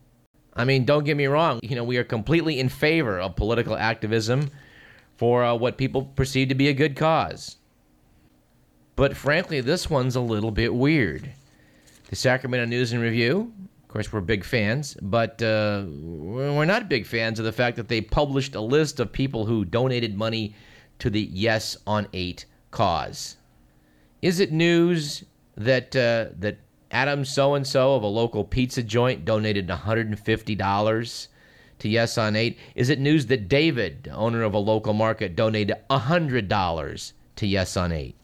I 0.55 0.65
mean, 0.65 0.85
don't 0.85 1.03
get 1.03 1.15
me 1.15 1.27
wrong. 1.27 1.59
You 1.61 1.75
know, 1.75 1.83
we 1.83 1.97
are 1.97 2.03
completely 2.03 2.59
in 2.59 2.69
favor 2.69 3.19
of 3.19 3.35
political 3.35 3.75
activism 3.75 4.49
for 5.15 5.43
uh, 5.43 5.53
what 5.53 5.77
people 5.77 6.05
perceive 6.05 6.47
to 6.47 6.55
be 6.55 6.69
a 6.69 6.73
good 6.73 6.95
cause. 6.95 7.57
But 8.95 9.15
frankly, 9.15 9.61
this 9.61 9.91
one's 9.91 10.15
a 10.15 10.21
little 10.21 10.49
bit 10.49 10.73
weird. 10.73 11.31
The 12.09 12.15
Sacramento 12.15 12.65
News 12.65 12.93
and 12.93 13.01
Review, 13.03 13.53
of 13.83 13.87
course, 13.89 14.11
we're 14.11 14.21
big 14.21 14.43
fans, 14.43 14.97
but 15.03 15.39
uh, 15.43 15.83
we're 15.87 16.65
not 16.65 16.89
big 16.89 17.05
fans 17.05 17.37
of 17.37 17.45
the 17.45 17.51
fact 17.51 17.77
that 17.77 17.89
they 17.89 18.01
published 18.01 18.55
a 18.55 18.61
list 18.61 18.99
of 18.99 19.13
people 19.13 19.45
who 19.45 19.65
donated 19.65 20.17
money 20.17 20.55
to 20.99 21.09
the 21.09 21.21
Yes 21.21 21.77
on 21.87 22.07
8 22.13 22.45
cause. 22.71 23.37
Is 24.21 24.39
it 24.39 24.51
news 24.51 25.23
that 25.55 25.95
uh, 25.95 26.27
that 26.39 26.57
Adam 26.91 27.23
so 27.25 27.55
and 27.55 27.65
so 27.65 27.95
of 27.95 28.03
a 28.03 28.07
local 28.07 28.43
pizza 28.43 28.83
joint 28.83 29.25
donated 29.25 29.67
$150 29.67 31.27
to 31.79 31.89
Yes 31.89 32.17
on 32.17 32.35
8? 32.35 32.57
Is 32.75 32.89
it 32.89 32.99
news 32.99 33.27
that 33.27 33.47
David, 33.47 34.09
owner 34.11 34.43
of 34.43 34.53
a 34.53 34.59
local 34.59 34.93
market, 34.93 35.35
donated 35.35 35.75
$100 35.89 37.13
to 37.35 37.47
Yes 37.47 37.77
on 37.77 37.91
8? 37.91 38.15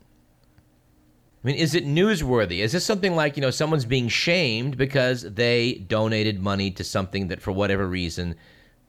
I 1.45 1.47
mean, 1.47 1.57
is 1.57 1.75
it 1.75 1.85
newsworthy? 1.85 2.59
Is 2.59 2.71
this 2.71 2.83
something 2.83 3.15
like, 3.15 3.37
you 3.37 3.41
know, 3.41 3.51
someone's 3.51 3.85
being 3.85 4.07
shamed 4.07 4.77
because 4.77 5.21
they 5.21 5.75
donated 5.75 6.41
money 6.41 6.71
to 6.71 6.83
something 6.83 7.27
that 7.27 7.39
for 7.39 7.51
whatever 7.51 7.87
reason 7.87 8.35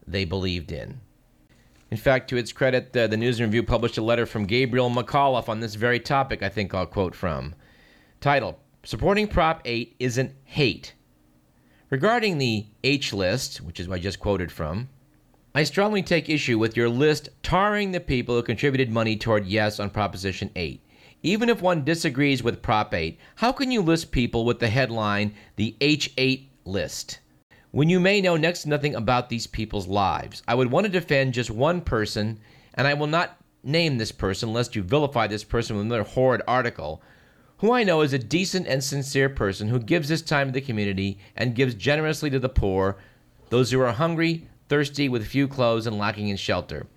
they 0.07 0.25
believed 0.25 0.71
in? 0.71 0.99
In 1.89 1.97
fact, 1.97 2.29
to 2.29 2.37
its 2.37 2.51
credit, 2.51 2.95
uh, 2.95 3.07
the 3.07 3.15
News 3.15 3.39
and 3.39 3.47
Review 3.47 3.63
published 3.63 3.97
a 3.97 4.03
letter 4.03 4.25
from 4.25 4.45
Gabriel 4.45 4.89
McAuliffe 4.89 5.47
on 5.47 5.61
this 5.61 5.75
very 5.75 5.99
topic, 5.99 6.43
I 6.43 6.49
think 6.49 6.73
I'll 6.73 6.85
quote 6.85 7.15
from. 7.15 7.55
Title 8.19 8.59
Supporting 8.83 9.27
Prop 9.27 9.61
8 9.63 9.95
isn't 9.99 10.33
hate. 10.43 10.93
Regarding 11.89 12.37
the 12.37 12.65
H 12.83 13.13
list, 13.13 13.61
which 13.61 13.79
is 13.79 13.87
what 13.87 13.99
I 13.99 13.99
just 13.99 14.19
quoted 14.19 14.51
from, 14.51 14.89
I 15.55 15.63
strongly 15.63 16.03
take 16.03 16.29
issue 16.29 16.59
with 16.59 16.75
your 16.75 16.89
list 16.89 17.29
tarring 17.41 17.91
the 17.91 17.99
people 17.99 18.35
who 18.35 18.43
contributed 18.43 18.91
money 18.91 19.15
toward 19.15 19.45
yes 19.45 19.79
on 19.79 19.89
Proposition 19.89 20.51
8. 20.55 20.81
Even 21.23 21.49
if 21.49 21.61
one 21.61 21.83
disagrees 21.83 22.43
with 22.43 22.61
Prop 22.61 22.93
8, 22.93 23.17
how 23.35 23.51
can 23.51 23.71
you 23.71 23.81
list 23.81 24.11
people 24.11 24.45
with 24.45 24.59
the 24.59 24.67
headline, 24.67 25.33
the 25.55 25.75
H8 25.79 26.47
list? 26.65 27.19
When 27.77 27.89
you 27.89 27.99
may 27.99 28.21
know 28.21 28.37
next 28.37 28.63
to 28.63 28.69
nothing 28.69 28.95
about 28.95 29.29
these 29.29 29.45
people's 29.45 29.85
lives, 29.85 30.41
I 30.47 30.55
would 30.55 30.71
want 30.71 30.87
to 30.87 30.91
defend 30.91 31.35
just 31.35 31.51
one 31.51 31.81
person, 31.81 32.39
and 32.73 32.87
I 32.87 32.95
will 32.95 33.05
not 33.05 33.37
name 33.61 33.99
this 33.99 34.11
person 34.11 34.51
lest 34.51 34.75
you 34.75 34.81
vilify 34.81 35.27
this 35.27 35.43
person 35.43 35.75
with 35.75 35.85
another 35.85 36.01
horrid 36.01 36.41
article 36.47 37.03
who 37.59 37.71
I 37.71 37.83
know 37.83 38.01
is 38.01 38.13
a 38.13 38.17
decent 38.17 38.65
and 38.65 38.83
sincere 38.83 39.29
person 39.29 39.67
who 39.67 39.77
gives 39.77 40.09
his 40.09 40.23
time 40.23 40.47
to 40.47 40.53
the 40.53 40.61
community 40.61 41.19
and 41.35 41.53
gives 41.53 41.75
generously 41.75 42.31
to 42.31 42.39
the 42.39 42.49
poor, 42.49 42.97
those 43.49 43.69
who 43.69 43.79
are 43.81 43.91
hungry, 43.91 44.47
thirsty, 44.69 45.07
with 45.07 45.27
few 45.27 45.47
clothes, 45.47 45.85
and 45.85 45.99
lacking 45.99 46.29
in 46.29 46.37
shelter. 46.37 46.87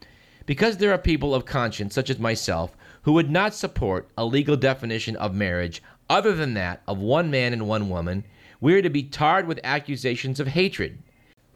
Because 0.46 0.78
there 0.78 0.94
are 0.94 0.98
people 0.98 1.34
of 1.34 1.44
conscience, 1.44 1.94
such 1.94 2.08
as 2.08 2.18
myself, 2.18 2.74
who 3.02 3.12
would 3.12 3.30
not 3.30 3.52
support 3.52 4.08
a 4.16 4.24
legal 4.24 4.56
definition 4.56 5.14
of 5.16 5.34
marriage 5.34 5.82
other 6.08 6.32
than 6.32 6.54
that 6.54 6.80
of 6.88 6.96
one 6.96 7.30
man 7.30 7.52
and 7.52 7.68
one 7.68 7.90
woman, 7.90 8.24
we 8.60 8.74
are 8.74 8.82
to 8.82 8.90
be 8.90 9.02
tarred 9.02 9.46
with 9.46 9.60
accusations 9.64 10.38
of 10.40 10.48
hatred. 10.48 10.98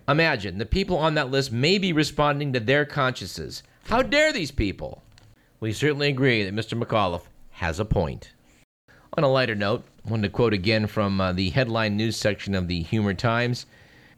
Imagine 0.08 0.58
the 0.58 0.66
people 0.66 0.96
on 0.98 1.14
that 1.14 1.30
list 1.30 1.52
may 1.52 1.78
be 1.78 1.92
responding 1.92 2.52
to 2.52 2.60
their 2.60 2.84
consciences. 2.84 3.62
How 3.84 4.02
dare 4.02 4.32
these 4.32 4.50
people? 4.50 5.02
We 5.60 5.72
certainly 5.72 6.08
agree 6.08 6.44
that 6.44 6.54
Mr. 6.54 6.80
McAuliffe 6.80 7.26
has 7.50 7.80
a 7.80 7.84
point. 7.84 8.32
On 9.16 9.24
a 9.24 9.28
lighter 9.28 9.54
note, 9.54 9.84
I 10.06 10.10
wanted 10.10 10.28
to 10.28 10.34
quote 10.34 10.52
again 10.52 10.86
from 10.86 11.20
uh, 11.20 11.32
the 11.32 11.50
headline 11.50 11.96
news 11.96 12.16
section 12.16 12.54
of 12.54 12.68
the 12.68 12.82
Humor 12.82 13.14
Times, 13.14 13.66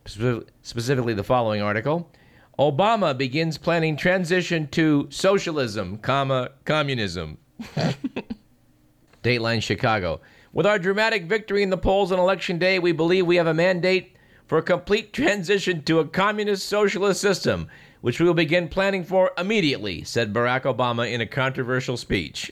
specifically 0.07 1.15
the 1.15 1.23
following 1.23 1.61
article. 1.61 2.11
Obama 2.59 3.17
begins 3.17 3.59
planning 3.59 3.97
transition 3.97 4.67
to 4.69 5.07
socialism, 5.11 5.99
comma, 5.99 6.51
communism. 6.65 7.37
Dateline 9.23 9.63
Chicago. 9.63 10.21
With 10.57 10.65
our 10.65 10.79
dramatic 10.79 11.25
victory 11.25 11.63
in 11.63 11.69
the 11.69 11.77
polls 11.77 12.11
on 12.11 12.19
election 12.19 12.57
day, 12.57 12.79
we 12.79 12.93
believe 12.93 13.27
we 13.27 13.37
have 13.37 13.47
a 13.47 13.53
mandate 13.53 14.17
for 14.47 14.57
a 14.57 14.63
complete 14.63 15.13
transition 15.13 15.83
to 15.83 15.99
a 15.99 16.09
communist 16.09 16.67
socialist 16.67 17.21
system, 17.21 17.69
which 18.01 18.19
we 18.19 18.25
will 18.25 18.33
begin 18.33 18.67
planning 18.69 19.05
for 19.05 19.33
immediately, 19.37 20.03
said 20.03 20.33
Barack 20.33 20.63
Obama 20.63 21.13
in 21.13 21.21
a 21.21 21.27
controversial 21.27 21.99
speech. 21.99 22.51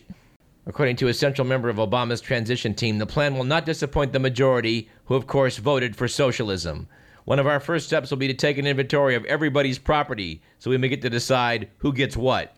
According 0.66 0.96
to 0.96 1.08
a 1.08 1.14
central 1.14 1.46
member 1.46 1.70
of 1.70 1.76
Obama's 1.76 2.20
transition 2.20 2.74
team, 2.74 2.98
the 2.98 3.06
plan 3.06 3.36
will 3.36 3.44
not 3.44 3.64
disappoint 3.64 4.12
the 4.12 4.18
majority, 4.18 4.90
who 5.06 5.14
of 5.14 5.26
course 5.26 5.56
voted 5.56 5.96
for 5.96 6.06
socialism. 6.06 6.86
One 7.24 7.38
of 7.38 7.46
our 7.46 7.58
first 7.58 7.86
steps 7.86 8.10
will 8.10 8.18
be 8.18 8.28
to 8.28 8.34
take 8.34 8.58
an 8.58 8.66
inventory 8.66 9.14
of 9.14 9.24
everybody's 9.24 9.78
property 9.78 10.42
so 10.58 10.68
we 10.68 10.76
may 10.76 10.90
get 10.90 11.00
to 11.00 11.08
decide 11.08 11.70
who 11.78 11.90
gets 11.90 12.18
what. 12.18 12.54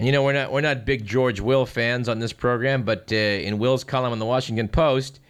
And 0.00 0.06
you 0.06 0.12
know, 0.12 0.22
we're 0.22 0.32
not, 0.32 0.50
we're 0.50 0.62
not 0.62 0.86
big 0.86 1.04
George 1.04 1.40
Will 1.40 1.66
fans 1.66 2.08
on 2.08 2.20
this 2.20 2.32
program, 2.32 2.84
but 2.84 3.12
uh, 3.12 3.16
in 3.16 3.58
Will's 3.58 3.84
column 3.84 4.14
in 4.14 4.18
the 4.18 4.24
Washington 4.24 4.66
Post, 4.66 5.20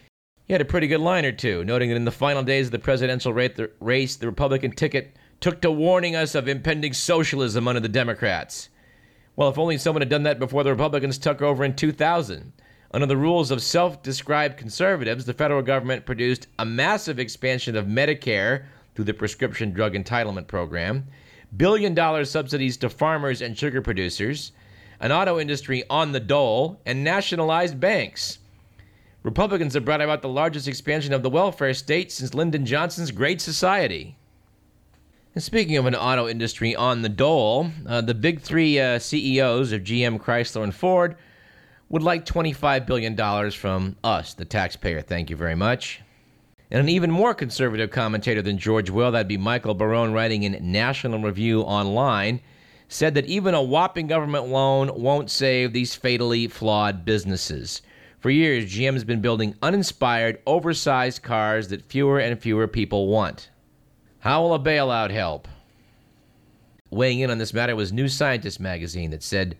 he 0.44 0.52
had 0.52 0.60
a 0.60 0.64
pretty 0.64 0.86
good 0.86 1.00
line 1.00 1.24
or 1.24 1.32
two, 1.32 1.64
noting 1.64 1.88
that 1.88 1.96
in 1.96 2.04
the 2.04 2.12
final 2.12 2.44
days 2.44 2.66
of 2.66 2.70
the 2.70 2.78
presidential 2.78 3.32
race, 3.32 4.14
the 4.14 4.26
Republican 4.26 4.70
ticket 4.70 5.16
took 5.40 5.60
to 5.62 5.72
warning 5.72 6.14
us 6.14 6.36
of 6.36 6.46
impending 6.46 6.92
socialism 6.92 7.66
under 7.66 7.80
the 7.80 7.88
Democrats. 7.88 8.68
Well, 9.34 9.48
if 9.48 9.58
only 9.58 9.76
someone 9.76 10.02
had 10.02 10.08
done 10.08 10.22
that 10.22 10.38
before 10.38 10.62
the 10.62 10.70
Republicans 10.70 11.18
took 11.18 11.42
over 11.42 11.64
in 11.64 11.74
2000. 11.74 12.52
Under 12.92 13.08
the 13.08 13.16
rules 13.16 13.50
of 13.50 13.62
self 13.62 14.04
described 14.04 14.56
conservatives, 14.56 15.24
the 15.24 15.34
federal 15.34 15.62
government 15.62 16.06
produced 16.06 16.46
a 16.60 16.64
massive 16.64 17.18
expansion 17.18 17.74
of 17.74 17.86
Medicare 17.86 18.66
through 18.94 19.06
the 19.06 19.14
Prescription 19.14 19.72
Drug 19.72 19.94
Entitlement 19.94 20.46
Program, 20.46 21.08
billion 21.56 21.92
dollar 21.92 22.24
subsidies 22.24 22.76
to 22.76 22.88
farmers 22.88 23.42
and 23.42 23.58
sugar 23.58 23.82
producers, 23.82 24.52
an 25.00 25.12
auto 25.12 25.40
industry 25.40 25.82
on 25.88 26.12
the 26.12 26.20
dole, 26.20 26.80
and 26.84 27.02
nationalized 27.02 27.80
banks. 27.80 28.38
Republicans 29.22 29.74
have 29.74 29.84
brought 29.84 30.00
about 30.00 30.22
the 30.22 30.28
largest 30.28 30.68
expansion 30.68 31.12
of 31.12 31.22
the 31.22 31.30
welfare 31.30 31.74
state 31.74 32.12
since 32.12 32.34
Lyndon 32.34 32.64
Johnson's 32.64 33.10
Great 33.10 33.40
Society. 33.40 34.16
And 35.34 35.44
speaking 35.44 35.76
of 35.76 35.86
an 35.86 35.94
auto 35.94 36.26
industry 36.26 36.74
on 36.74 37.02
the 37.02 37.08
dole, 37.08 37.70
uh, 37.86 38.00
the 38.00 38.14
big 38.14 38.40
three 38.40 38.80
uh, 38.80 38.98
CEOs 38.98 39.72
of 39.72 39.82
GM, 39.82 40.18
Chrysler, 40.18 40.64
and 40.64 40.74
Ford 40.74 41.16
would 41.88 42.02
like 42.02 42.24
$25 42.24 42.86
billion 42.86 43.50
from 43.50 43.96
us, 44.02 44.34
the 44.34 44.44
taxpayer. 44.44 45.02
Thank 45.02 45.30
you 45.30 45.36
very 45.36 45.54
much. 45.54 46.00
And 46.70 46.80
an 46.80 46.88
even 46.88 47.10
more 47.10 47.34
conservative 47.34 47.90
commentator 47.90 48.42
than 48.42 48.58
George 48.58 48.90
Will, 48.90 49.10
that'd 49.10 49.28
be 49.28 49.36
Michael 49.36 49.74
Barone, 49.74 50.12
writing 50.12 50.44
in 50.44 50.72
National 50.72 51.20
Review 51.20 51.62
Online, 51.62 52.40
said 52.92 53.14
that 53.14 53.26
even 53.26 53.54
a 53.54 53.62
whopping 53.62 54.08
government 54.08 54.48
loan 54.48 54.90
won't 55.00 55.30
save 55.30 55.72
these 55.72 55.94
fatally 55.94 56.48
flawed 56.48 57.04
businesses. 57.04 57.82
For 58.18 58.30
years, 58.30 58.66
GM 58.66 58.94
has 58.94 59.04
been 59.04 59.20
building 59.20 59.54
uninspired, 59.62 60.42
oversized 60.44 61.22
cars 61.22 61.68
that 61.68 61.88
fewer 61.88 62.18
and 62.18 62.38
fewer 62.38 62.66
people 62.66 63.06
want. 63.06 63.48
How 64.18 64.42
will 64.42 64.54
a 64.54 64.58
bailout 64.58 65.12
help? 65.12 65.46
Weighing 66.90 67.20
in 67.20 67.30
on 67.30 67.38
this 67.38 67.54
matter 67.54 67.76
was 67.76 67.92
New 67.92 68.08
Scientist 68.08 68.58
magazine 68.58 69.12
that 69.12 69.22
said 69.22 69.56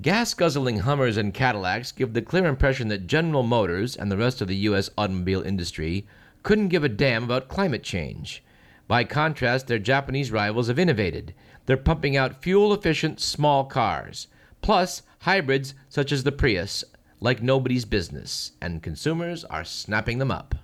gas 0.00 0.32
guzzling 0.32 0.78
Hummers 0.78 1.16
and 1.16 1.34
Cadillacs 1.34 1.90
give 1.90 2.12
the 2.12 2.22
clear 2.22 2.46
impression 2.46 2.86
that 2.86 3.08
General 3.08 3.42
Motors 3.42 3.96
and 3.96 4.12
the 4.12 4.16
rest 4.16 4.40
of 4.40 4.46
the 4.46 4.56
U.S. 4.56 4.90
automobile 4.96 5.42
industry 5.42 6.06
couldn't 6.44 6.68
give 6.68 6.84
a 6.84 6.88
damn 6.88 7.24
about 7.24 7.48
climate 7.48 7.82
change. 7.82 8.44
By 8.86 9.04
contrast, 9.04 9.66
their 9.66 9.78
Japanese 9.80 10.30
rivals 10.30 10.68
have 10.68 10.78
innovated. 10.78 11.34
They're 11.66 11.76
pumping 11.76 12.16
out 12.16 12.42
fuel 12.42 12.72
efficient 12.72 13.20
small 13.20 13.64
cars, 13.64 14.28
plus 14.60 15.02
hybrids 15.20 15.74
such 15.88 16.12
as 16.12 16.24
the 16.24 16.32
Prius, 16.32 16.84
like 17.20 17.42
nobody's 17.42 17.84
business, 17.84 18.52
and 18.60 18.82
consumers 18.82 19.44
are 19.44 19.64
snapping 19.64 20.18
them 20.18 20.30
up. 20.30 20.54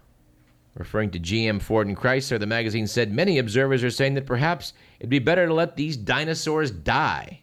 Referring 0.74 1.10
to 1.10 1.18
GM, 1.18 1.60
Ford, 1.60 1.88
and 1.88 1.96
Chrysler, 1.96 2.38
the 2.38 2.46
magazine 2.46 2.86
said 2.86 3.12
many 3.12 3.38
observers 3.38 3.82
are 3.82 3.90
saying 3.90 4.14
that 4.14 4.26
perhaps 4.26 4.72
it'd 5.00 5.10
be 5.10 5.18
better 5.18 5.46
to 5.46 5.54
let 5.54 5.76
these 5.76 5.96
dinosaurs 5.96 6.70
die. 6.70 7.40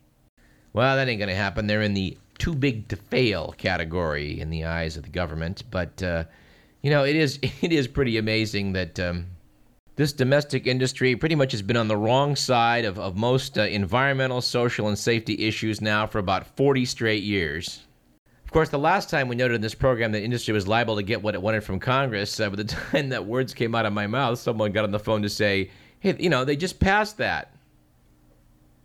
Well, 0.72 0.96
that 0.96 1.08
ain't 1.08 1.20
going 1.20 1.30
to 1.30 1.36
happen. 1.36 1.68
They're 1.68 1.82
in 1.82 1.94
the 1.94 2.18
too 2.38 2.54
big 2.54 2.88
to 2.90 2.96
fail 2.96 3.54
category 3.58 4.40
in 4.40 4.50
the 4.50 4.66
eyes 4.66 4.98
of 4.98 5.04
the 5.04 5.10
government. 5.10 5.64
But 5.72 6.02
uh, 6.04 6.26
you 6.82 6.90
know, 6.90 7.04
it 7.04 7.16
is 7.16 7.40
it 7.62 7.72
is 7.72 7.88
pretty 7.88 8.18
amazing 8.18 8.74
that 8.74 9.00
um, 9.00 9.28
this 9.96 10.12
domestic 10.12 10.68
industry 10.68 11.16
pretty 11.16 11.36
much 11.36 11.52
has 11.52 11.62
been 11.62 11.78
on 11.78 11.88
the 11.88 11.98
wrong 11.98 12.36
side 12.36 12.86
of, 12.86 13.00
of 13.00 13.16
most 13.16 13.58
uh, 13.58 13.62
environmental, 13.62 14.42
social, 14.42 14.88
and 14.88 15.00
safety 15.00 15.48
issues 15.48 15.80
now 15.82 16.06
for 16.06 16.20
about 16.20 16.46
40 16.58 16.86
straight 16.86 17.24
years 17.24 17.86
Of 18.44 18.52
course, 18.52 18.70
the 18.70 18.80
last 18.80 19.10
time 19.10 19.28
we 19.28 19.36
noted 19.36 19.56
in 19.56 19.62
this 19.62 19.76
program 19.76 20.12
that 20.12 20.22
industry 20.24 20.54
was 20.54 20.68
liable 20.68 20.98
to 20.98 21.04
get 21.04 21.22
what 21.22 21.34
it 21.36 21.42
wanted 21.42 21.64
from 21.64 21.80
Congress, 21.80 22.40
uh, 22.40 22.50
by 22.50 22.58
the 22.58 22.64
time 22.92 23.10
that 23.10 23.26
words 23.26 23.54
came 23.54 23.74
out 23.74 23.86
of 23.86 23.94
my 23.94 24.08
mouth, 24.08 24.38
someone 24.40 24.72
got 24.72 24.84
on 24.84 24.92
the 24.92 25.00
phone 25.00 25.22
to 25.22 25.30
say, 25.30 25.72
hey, 26.00 26.16
you 26.20 26.30
know, 26.30 26.46
they 26.46 26.56
just 26.56 26.80
passed 26.80 27.18
that. 27.18 27.56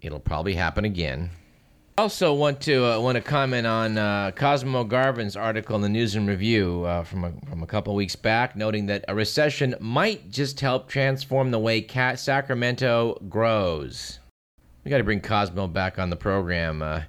It'll 0.01 0.21
probably 0.21 0.55
happen 0.55 0.85
again. 0.85 1.31
Also 2.01 2.33
want 2.33 2.63
to 2.63 2.83
uh, 2.83 2.99
want 2.99 3.17
to 3.17 3.21
comment 3.21 3.67
on 3.67 3.99
uh, 3.99 4.31
Cosmo 4.35 4.85
Garvin's 4.85 5.37
article 5.37 5.77
in 5.77 5.83
the 5.83 5.89
News 5.91 6.15
and 6.15 6.27
Review 6.27 6.85
uh, 6.85 7.05
from 7.05 7.25
a, 7.25 7.33
from 7.47 7.63
a 7.63 7.67
couple 7.67 7.95
weeks 7.95 8.17
back, 8.17 8.57
noting 8.57 8.87
that 8.87 9.05
a 9.07 9.15
recession 9.15 9.75
might 9.81 10.31
just 10.31 10.59
help 10.61 10.89
transform 10.89 11.51
the 11.51 11.59
way 11.59 11.87
Sacramento 12.17 13.19
grows. 13.29 14.19
We 14.83 14.91
got 14.91 14.97
to 14.97 15.05
bring 15.05 15.21
Cosmo 15.21 15.67
back 15.67 15.99
on 15.99 16.09
the 16.09 16.17
program. 16.17 16.81
Uh, 16.81 17.03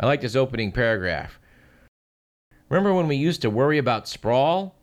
I 0.00 0.06
like 0.06 0.22
this 0.22 0.34
opening 0.34 0.72
paragraph. 0.72 1.38
Remember 2.70 2.94
when 2.94 3.06
we 3.06 3.16
used 3.16 3.42
to 3.42 3.50
worry 3.50 3.76
about 3.76 4.08
sprawl? 4.08 4.74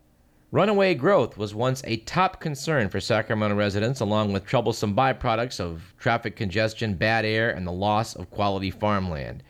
Runaway 0.52 0.94
growth 0.94 1.36
was 1.36 1.56
once 1.56 1.82
a 1.84 1.96
top 1.96 2.40
concern 2.40 2.88
for 2.88 3.00
Sacramento 3.00 3.56
residents, 3.56 3.98
along 3.98 4.32
with 4.32 4.46
troublesome 4.46 4.94
byproducts 4.94 5.58
of 5.58 5.92
traffic 5.98 6.36
congestion, 6.36 6.94
bad 6.94 7.24
air, 7.24 7.50
and 7.50 7.66
the 7.66 7.72
loss 7.72 8.14
of 8.14 8.30
quality 8.30 8.70
farmland. 8.70 9.42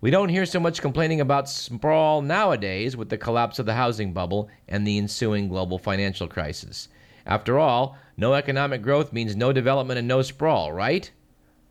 We 0.00 0.10
don't 0.10 0.28
hear 0.28 0.44
so 0.44 0.60
much 0.60 0.82
complaining 0.82 1.20
about 1.20 1.48
sprawl 1.48 2.20
nowadays 2.20 2.96
with 2.96 3.08
the 3.08 3.16
collapse 3.16 3.58
of 3.58 3.66
the 3.66 3.74
housing 3.74 4.12
bubble 4.12 4.48
and 4.68 4.86
the 4.86 4.98
ensuing 4.98 5.48
global 5.48 5.78
financial 5.78 6.28
crisis. 6.28 6.88
After 7.24 7.58
all, 7.58 7.96
no 8.16 8.34
economic 8.34 8.82
growth 8.82 9.12
means 9.12 9.34
no 9.34 9.52
development 9.52 9.98
and 9.98 10.06
no 10.06 10.22
sprawl, 10.22 10.72
right? 10.72 11.10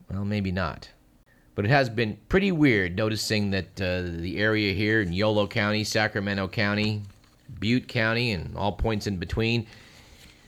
Well, 0.09 0.25
maybe 0.25 0.51
not. 0.51 0.89
But 1.53 1.65
it 1.65 1.71
has 1.71 1.89
been 1.89 2.17
pretty 2.27 2.51
weird 2.51 2.97
noticing 2.97 3.51
that 3.51 3.79
uh, 3.79 4.01
the 4.01 4.37
area 4.37 4.73
here 4.73 5.01
in 5.01 5.13
Yolo 5.13 5.47
County, 5.47 5.83
Sacramento 5.83 6.47
County, 6.47 7.03
Butte 7.59 7.87
County, 7.87 8.31
and 8.31 8.57
all 8.57 8.73
points 8.73 9.07
in 9.07 9.17
between 9.17 9.67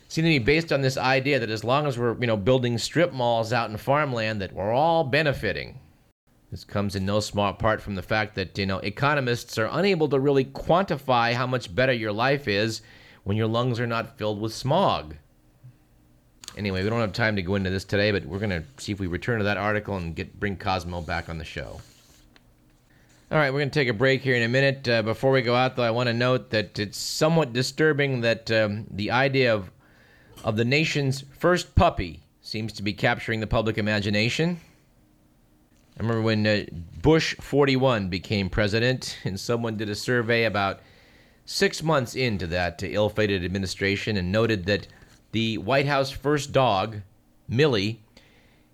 seem 0.10 0.24
to 0.24 0.30
be 0.30 0.40
based 0.40 0.74
on 0.74 0.82
this 0.82 0.98
idea 0.98 1.40
that 1.40 1.50
as 1.50 1.64
long 1.64 1.86
as 1.86 1.98
we're 1.98 2.18
you 2.20 2.28
know 2.28 2.38
building 2.38 2.78
strip 2.78 3.14
malls 3.14 3.54
out 3.54 3.70
in 3.70 3.78
farmland, 3.78 4.42
that 4.42 4.52
we're 4.52 4.72
all 4.72 5.04
benefiting. 5.04 5.80
This 6.52 6.64
comes 6.64 6.96
in 6.96 7.06
no 7.06 7.20
small 7.20 7.54
part 7.54 7.82
from 7.82 7.96
the 7.96 8.02
fact 8.02 8.36
that 8.36 8.58
you 8.58 8.66
know 8.66 8.80
economists 8.80 9.58
are 9.58 9.70
unable 9.72 10.08
to 10.10 10.20
really 10.20 10.46
quantify 10.46 11.34
how 11.34 11.46
much 11.46 11.76
better 11.76 11.94
your 11.94 12.14
life 12.14 12.48
is 12.48 12.82
when 13.24 13.36
your 13.36 13.48
lungs 13.48 13.80
are 13.80 13.88
not 13.88 14.18
filled 14.18 14.40
with 14.40 14.54
smog. 14.54 15.16
Anyway, 16.56 16.84
we 16.84 16.90
don't 16.90 17.02
have 17.02 17.14
time 17.14 17.36
to 17.36 17.42
go 17.42 17.56
into 17.56 17.70
this 17.70 17.84
today, 17.84 18.12
but 18.12 18.26
we're 18.26 18.40
going 18.40 18.50
to 18.50 18.64
see 18.78 18.92
if 18.92 19.00
we 19.00 19.08
return 19.08 19.38
to 19.40 19.44
that 19.44 19.58
article 19.58 19.98
and 19.98 20.16
get 20.16 20.40
bring 20.40 20.56
Cosmo 20.56 21.02
back 21.02 21.30
on 21.30 21.38
the 21.38 21.44
show. 21.44 21.82
All 23.30 23.38
right, 23.38 23.52
we're 23.52 23.60
going 23.60 23.70
to 23.70 23.80
take 23.80 23.90
a 23.90 23.94
break 23.94 24.22
here 24.22 24.36
in 24.36 24.44
a 24.44 24.48
minute. 24.48 24.88
Uh, 24.88 25.02
before 25.02 25.32
we 25.32 25.42
go 25.42 25.54
out, 25.54 25.76
though, 25.76 25.84
I 25.84 25.92
want 25.92 26.08
to 26.08 26.14
note 26.14 26.50
that 26.52 26.80
it's 26.80 26.98
somewhat 26.98 27.52
disturbing 27.52 28.22
that 28.22 28.50
um, 28.50 28.88
the 28.90 29.12
idea 29.12 29.54
of 29.54 29.70
of 30.44 30.56
the 30.56 30.66
nation's 30.66 31.26
first 31.38 31.76
puppy 31.76 32.22
seems 32.42 32.72
to 32.74 32.84
be 32.84 32.94
capturing 32.94 33.42
the 33.42 33.48
public 33.48 33.78
imagination. 33.78 34.60
I 35.98 36.04
remember 36.04 36.22
when 36.22 36.46
uh, 36.46 36.66
Bush 37.02 37.36
41 37.40 38.10
became 38.10 38.50
president, 38.50 39.18
and 39.24 39.40
someone 39.40 39.78
did 39.78 39.90
a 39.90 39.96
survey 39.96 40.44
about 40.44 40.82
six 41.46 41.82
months 41.82 42.14
into 42.14 42.46
that 42.48 42.84
ill-fated 42.84 43.44
administration 43.44 44.16
and 44.16 44.32
noted 44.32 44.66
that 44.66 44.88
the 45.32 45.58
White 45.58 45.88
House 45.88 46.12
first 46.12 46.52
dog, 46.52 47.02
Millie, 47.48 48.04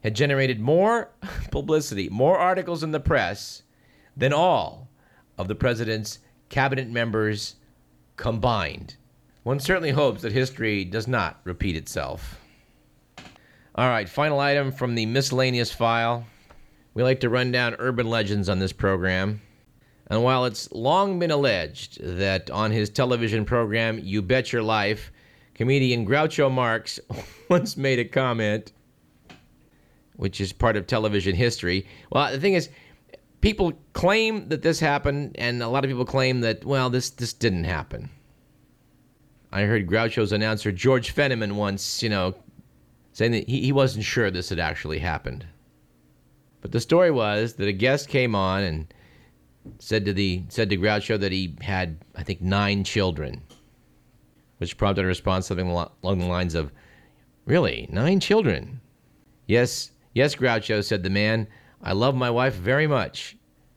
had 0.04 0.16
generated 0.16 0.60
more 0.60 1.12
publicity, 1.52 2.10
more 2.10 2.38
articles 2.38 2.84
in 2.84 2.92
the 2.92 3.00
press 3.00 3.64
than 4.18 4.34
all 4.34 4.90
of 5.38 5.48
the 5.48 5.56
president's 5.56 6.20
cabinet 6.50 6.90
members 6.90 7.56
combined. 8.18 8.98
One 9.44 9.62
certainly 9.62 9.92
hopes 9.92 10.24
that 10.24 10.34
history 10.34 10.84
does 10.84 11.08
not 11.08 11.40
repeat 11.46 11.78
itself. 11.78 12.42
All 13.76 13.88
right, 13.88 14.10
final 14.10 14.40
item 14.40 14.74
from 14.74 14.96
the 14.96 15.06
miscellaneous 15.06 15.72
file. 15.72 16.26
We 16.94 17.04
like 17.04 17.22
to 17.22 17.30
run 17.30 17.52
down 17.52 17.76
urban 17.80 18.08
legends 18.08 18.50
on 18.50 18.60
this 18.60 18.74
program. 18.74 19.42
And 20.08 20.24
while 20.24 20.46
it's 20.46 20.72
long 20.72 21.18
been 21.18 21.32
alleged 21.32 22.04
that 22.04 22.52
on 22.52 22.72
his 22.72 22.90
television 22.90 23.46
program, 23.46 24.00
You 24.04 24.22
Bet 24.22 24.54
Your 24.54 24.62
Life, 24.62 25.12
Comedian 25.56 26.06
Groucho 26.06 26.52
Marx 26.52 27.00
once 27.50 27.78
made 27.78 28.00
a 28.00 28.06
comment, 28.06 28.74
which 30.18 30.40
is 30.40 30.54
part 30.54 30.76
of 30.76 30.86
television 30.86 31.36
history. 31.36 31.88
Well, 32.12 32.32
the 32.32 32.40
thing 32.40 32.54
is, 32.54 32.70
people 33.42 33.74
claim 33.94 34.50
that 34.50 34.62
this 34.62 34.80
happened, 34.80 35.36
and 35.40 35.64
a 35.64 35.68
lot 35.68 35.84
of 35.84 35.90
people 35.90 36.06
claim 36.06 36.42
that, 36.42 36.64
well, 36.64 36.90
this, 36.90 37.10
this 37.10 37.34
didn't 37.34 37.64
happen. 37.64 38.10
I 39.52 39.64
heard 39.64 39.88
Groucho's 39.88 40.32
announcer, 40.32 40.72
George 40.72 41.14
Fenneman, 41.14 41.54
once, 41.54 42.04
you 42.04 42.10
know, 42.10 42.36
saying 43.14 43.32
that 43.32 43.48
he, 43.48 43.62
he 43.62 43.72
wasn't 43.72 44.06
sure 44.06 44.30
this 44.30 44.50
had 44.50 44.60
actually 44.60 45.00
happened. 45.00 45.46
But 46.64 46.72
the 46.72 46.80
story 46.80 47.12
was 47.12 47.54
that 47.56 47.68
a 47.68 47.74
guest 47.74 48.10
came 48.10 48.34
on 48.34 48.64
and 48.64 48.94
said 49.78 50.06
to 50.06 50.14
the 50.14 50.44
said 50.50 50.72
to 50.72 50.78
Groucho 50.78 51.20
that 51.20 51.32
he 51.32 51.56
had, 51.62 52.00
I 52.16 52.24
think, 52.24 52.42
nine 52.42 52.84
children 52.84 53.44
which 54.64 54.78
prompted 54.78 55.04
a 55.04 55.08
response 55.08 55.48
something 55.48 55.70
along 55.70 56.20
the 56.20 56.26
lines 56.26 56.56
of, 56.56 56.72
Really? 57.46 57.90
Nine 57.92 58.22
children? 58.22 58.80
Yes, 59.46 59.92
yes, 60.14 60.36
Groucho, 60.36 60.82
said 60.82 61.04
the 61.04 61.10
man. 61.10 61.50
I 61.82 61.92
love 61.92 62.16
my 62.16 62.30
wife 62.30 62.54
very 62.54 62.88
much. 62.88 63.36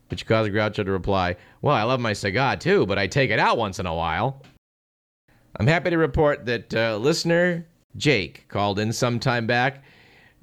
Which 0.09 0.25
caused 0.25 0.53
Groucho 0.53 0.85
to 0.85 0.93
reply, 0.93 1.35
Well, 1.61 1.75
I 1.75 1.83
love 1.83 1.99
my 1.99 2.13
cigar 2.13 2.57
too, 2.57 2.87
but 2.87 3.01
I 3.01 3.09
take 3.09 3.31
it 3.31 3.41
out 3.41 3.59
once 3.59 3.81
in 3.81 3.87
a 3.87 3.95
while. 3.95 4.45
I'm 5.59 5.67
happy 5.67 5.91
to 5.91 5.99
report 5.99 6.47
that 6.47 6.73
uh, 6.73 6.99
listener 6.99 7.67
Jake 7.97 8.47
called 8.47 8.79
in 8.79 8.93
some 8.93 9.19
time 9.19 9.49
back 9.49 9.83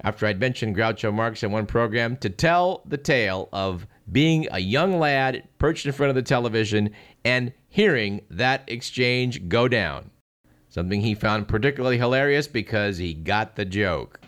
after 0.04 0.26
I'd 0.26 0.38
mentioned 0.38 0.76
Groucho 0.76 1.12
Marx 1.12 1.42
in 1.42 1.50
one 1.50 1.66
program 1.66 2.16
to 2.18 2.30
tell 2.30 2.82
the 2.86 2.98
tale 2.98 3.48
of 3.52 3.86
being 4.12 4.46
a 4.52 4.60
young 4.60 5.00
lad 5.00 5.48
perched 5.58 5.86
in 5.86 5.92
front 5.92 6.10
of 6.10 6.14
the 6.14 6.22
television 6.22 6.90
and 7.24 7.52
hearing 7.68 8.20
that 8.30 8.62
exchange 8.68 9.48
go 9.48 9.66
down 9.66 10.10
something 10.74 11.02
he 11.02 11.14
found 11.14 11.46
particularly 11.46 11.96
hilarious 11.96 12.48
because 12.48 12.98
he 12.98 13.14
got 13.14 13.54
the 13.54 13.64
joke. 13.64 14.20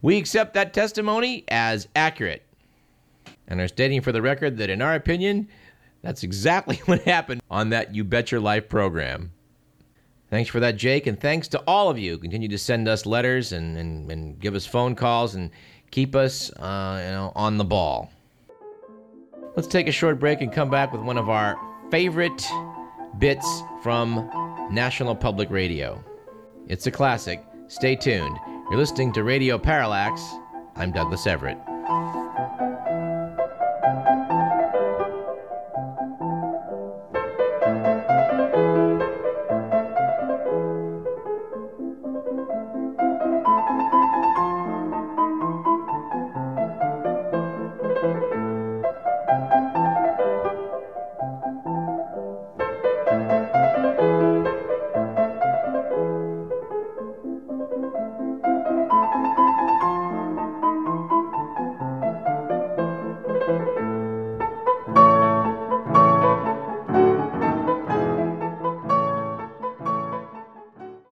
We 0.00 0.16
accept 0.16 0.54
that 0.54 0.72
testimony 0.72 1.44
as 1.48 1.86
accurate 1.94 2.46
and 3.46 3.60
are 3.60 3.68
stating 3.68 4.00
for 4.00 4.10
the 4.10 4.22
record 4.22 4.56
that, 4.56 4.70
in 4.70 4.80
our 4.80 4.94
opinion, 4.94 5.48
that's 6.00 6.22
exactly 6.22 6.76
what 6.86 7.02
happened 7.02 7.42
on 7.50 7.68
that 7.68 7.94
You 7.94 8.04
Bet 8.04 8.32
Your 8.32 8.40
Life 8.40 8.70
program. 8.70 9.32
Thanks 10.30 10.48
for 10.48 10.60
that, 10.60 10.76
Jake, 10.76 11.08
and 11.08 11.18
thanks 11.18 11.48
to 11.48 11.58
all 11.66 11.90
of 11.90 11.98
you. 11.98 12.16
Continue 12.16 12.48
to 12.48 12.58
send 12.58 12.86
us 12.86 13.04
letters 13.04 13.52
and, 13.52 13.76
and, 13.76 14.10
and 14.10 14.38
give 14.38 14.54
us 14.54 14.64
phone 14.64 14.94
calls 14.94 15.34
and 15.34 15.50
keep 15.90 16.14
us 16.14 16.52
uh, 16.52 17.02
you 17.04 17.10
know, 17.10 17.32
on 17.34 17.58
the 17.58 17.64
ball. 17.64 18.12
Let's 19.56 19.66
take 19.66 19.88
a 19.88 19.92
short 19.92 20.20
break 20.20 20.40
and 20.40 20.52
come 20.52 20.70
back 20.70 20.92
with 20.92 21.02
one 21.02 21.18
of 21.18 21.28
our 21.28 21.58
favorite 21.90 22.46
bits 23.18 23.62
from 23.82 24.30
National 24.70 25.16
Public 25.16 25.50
Radio. 25.50 26.02
It's 26.68 26.86
a 26.86 26.92
classic. 26.92 27.42
Stay 27.66 27.96
tuned. 27.96 28.38
You're 28.70 28.78
listening 28.78 29.12
to 29.14 29.24
Radio 29.24 29.58
Parallax. 29.58 30.22
I'm 30.76 30.92
Douglas 30.92 31.26
Everett. 31.26 31.58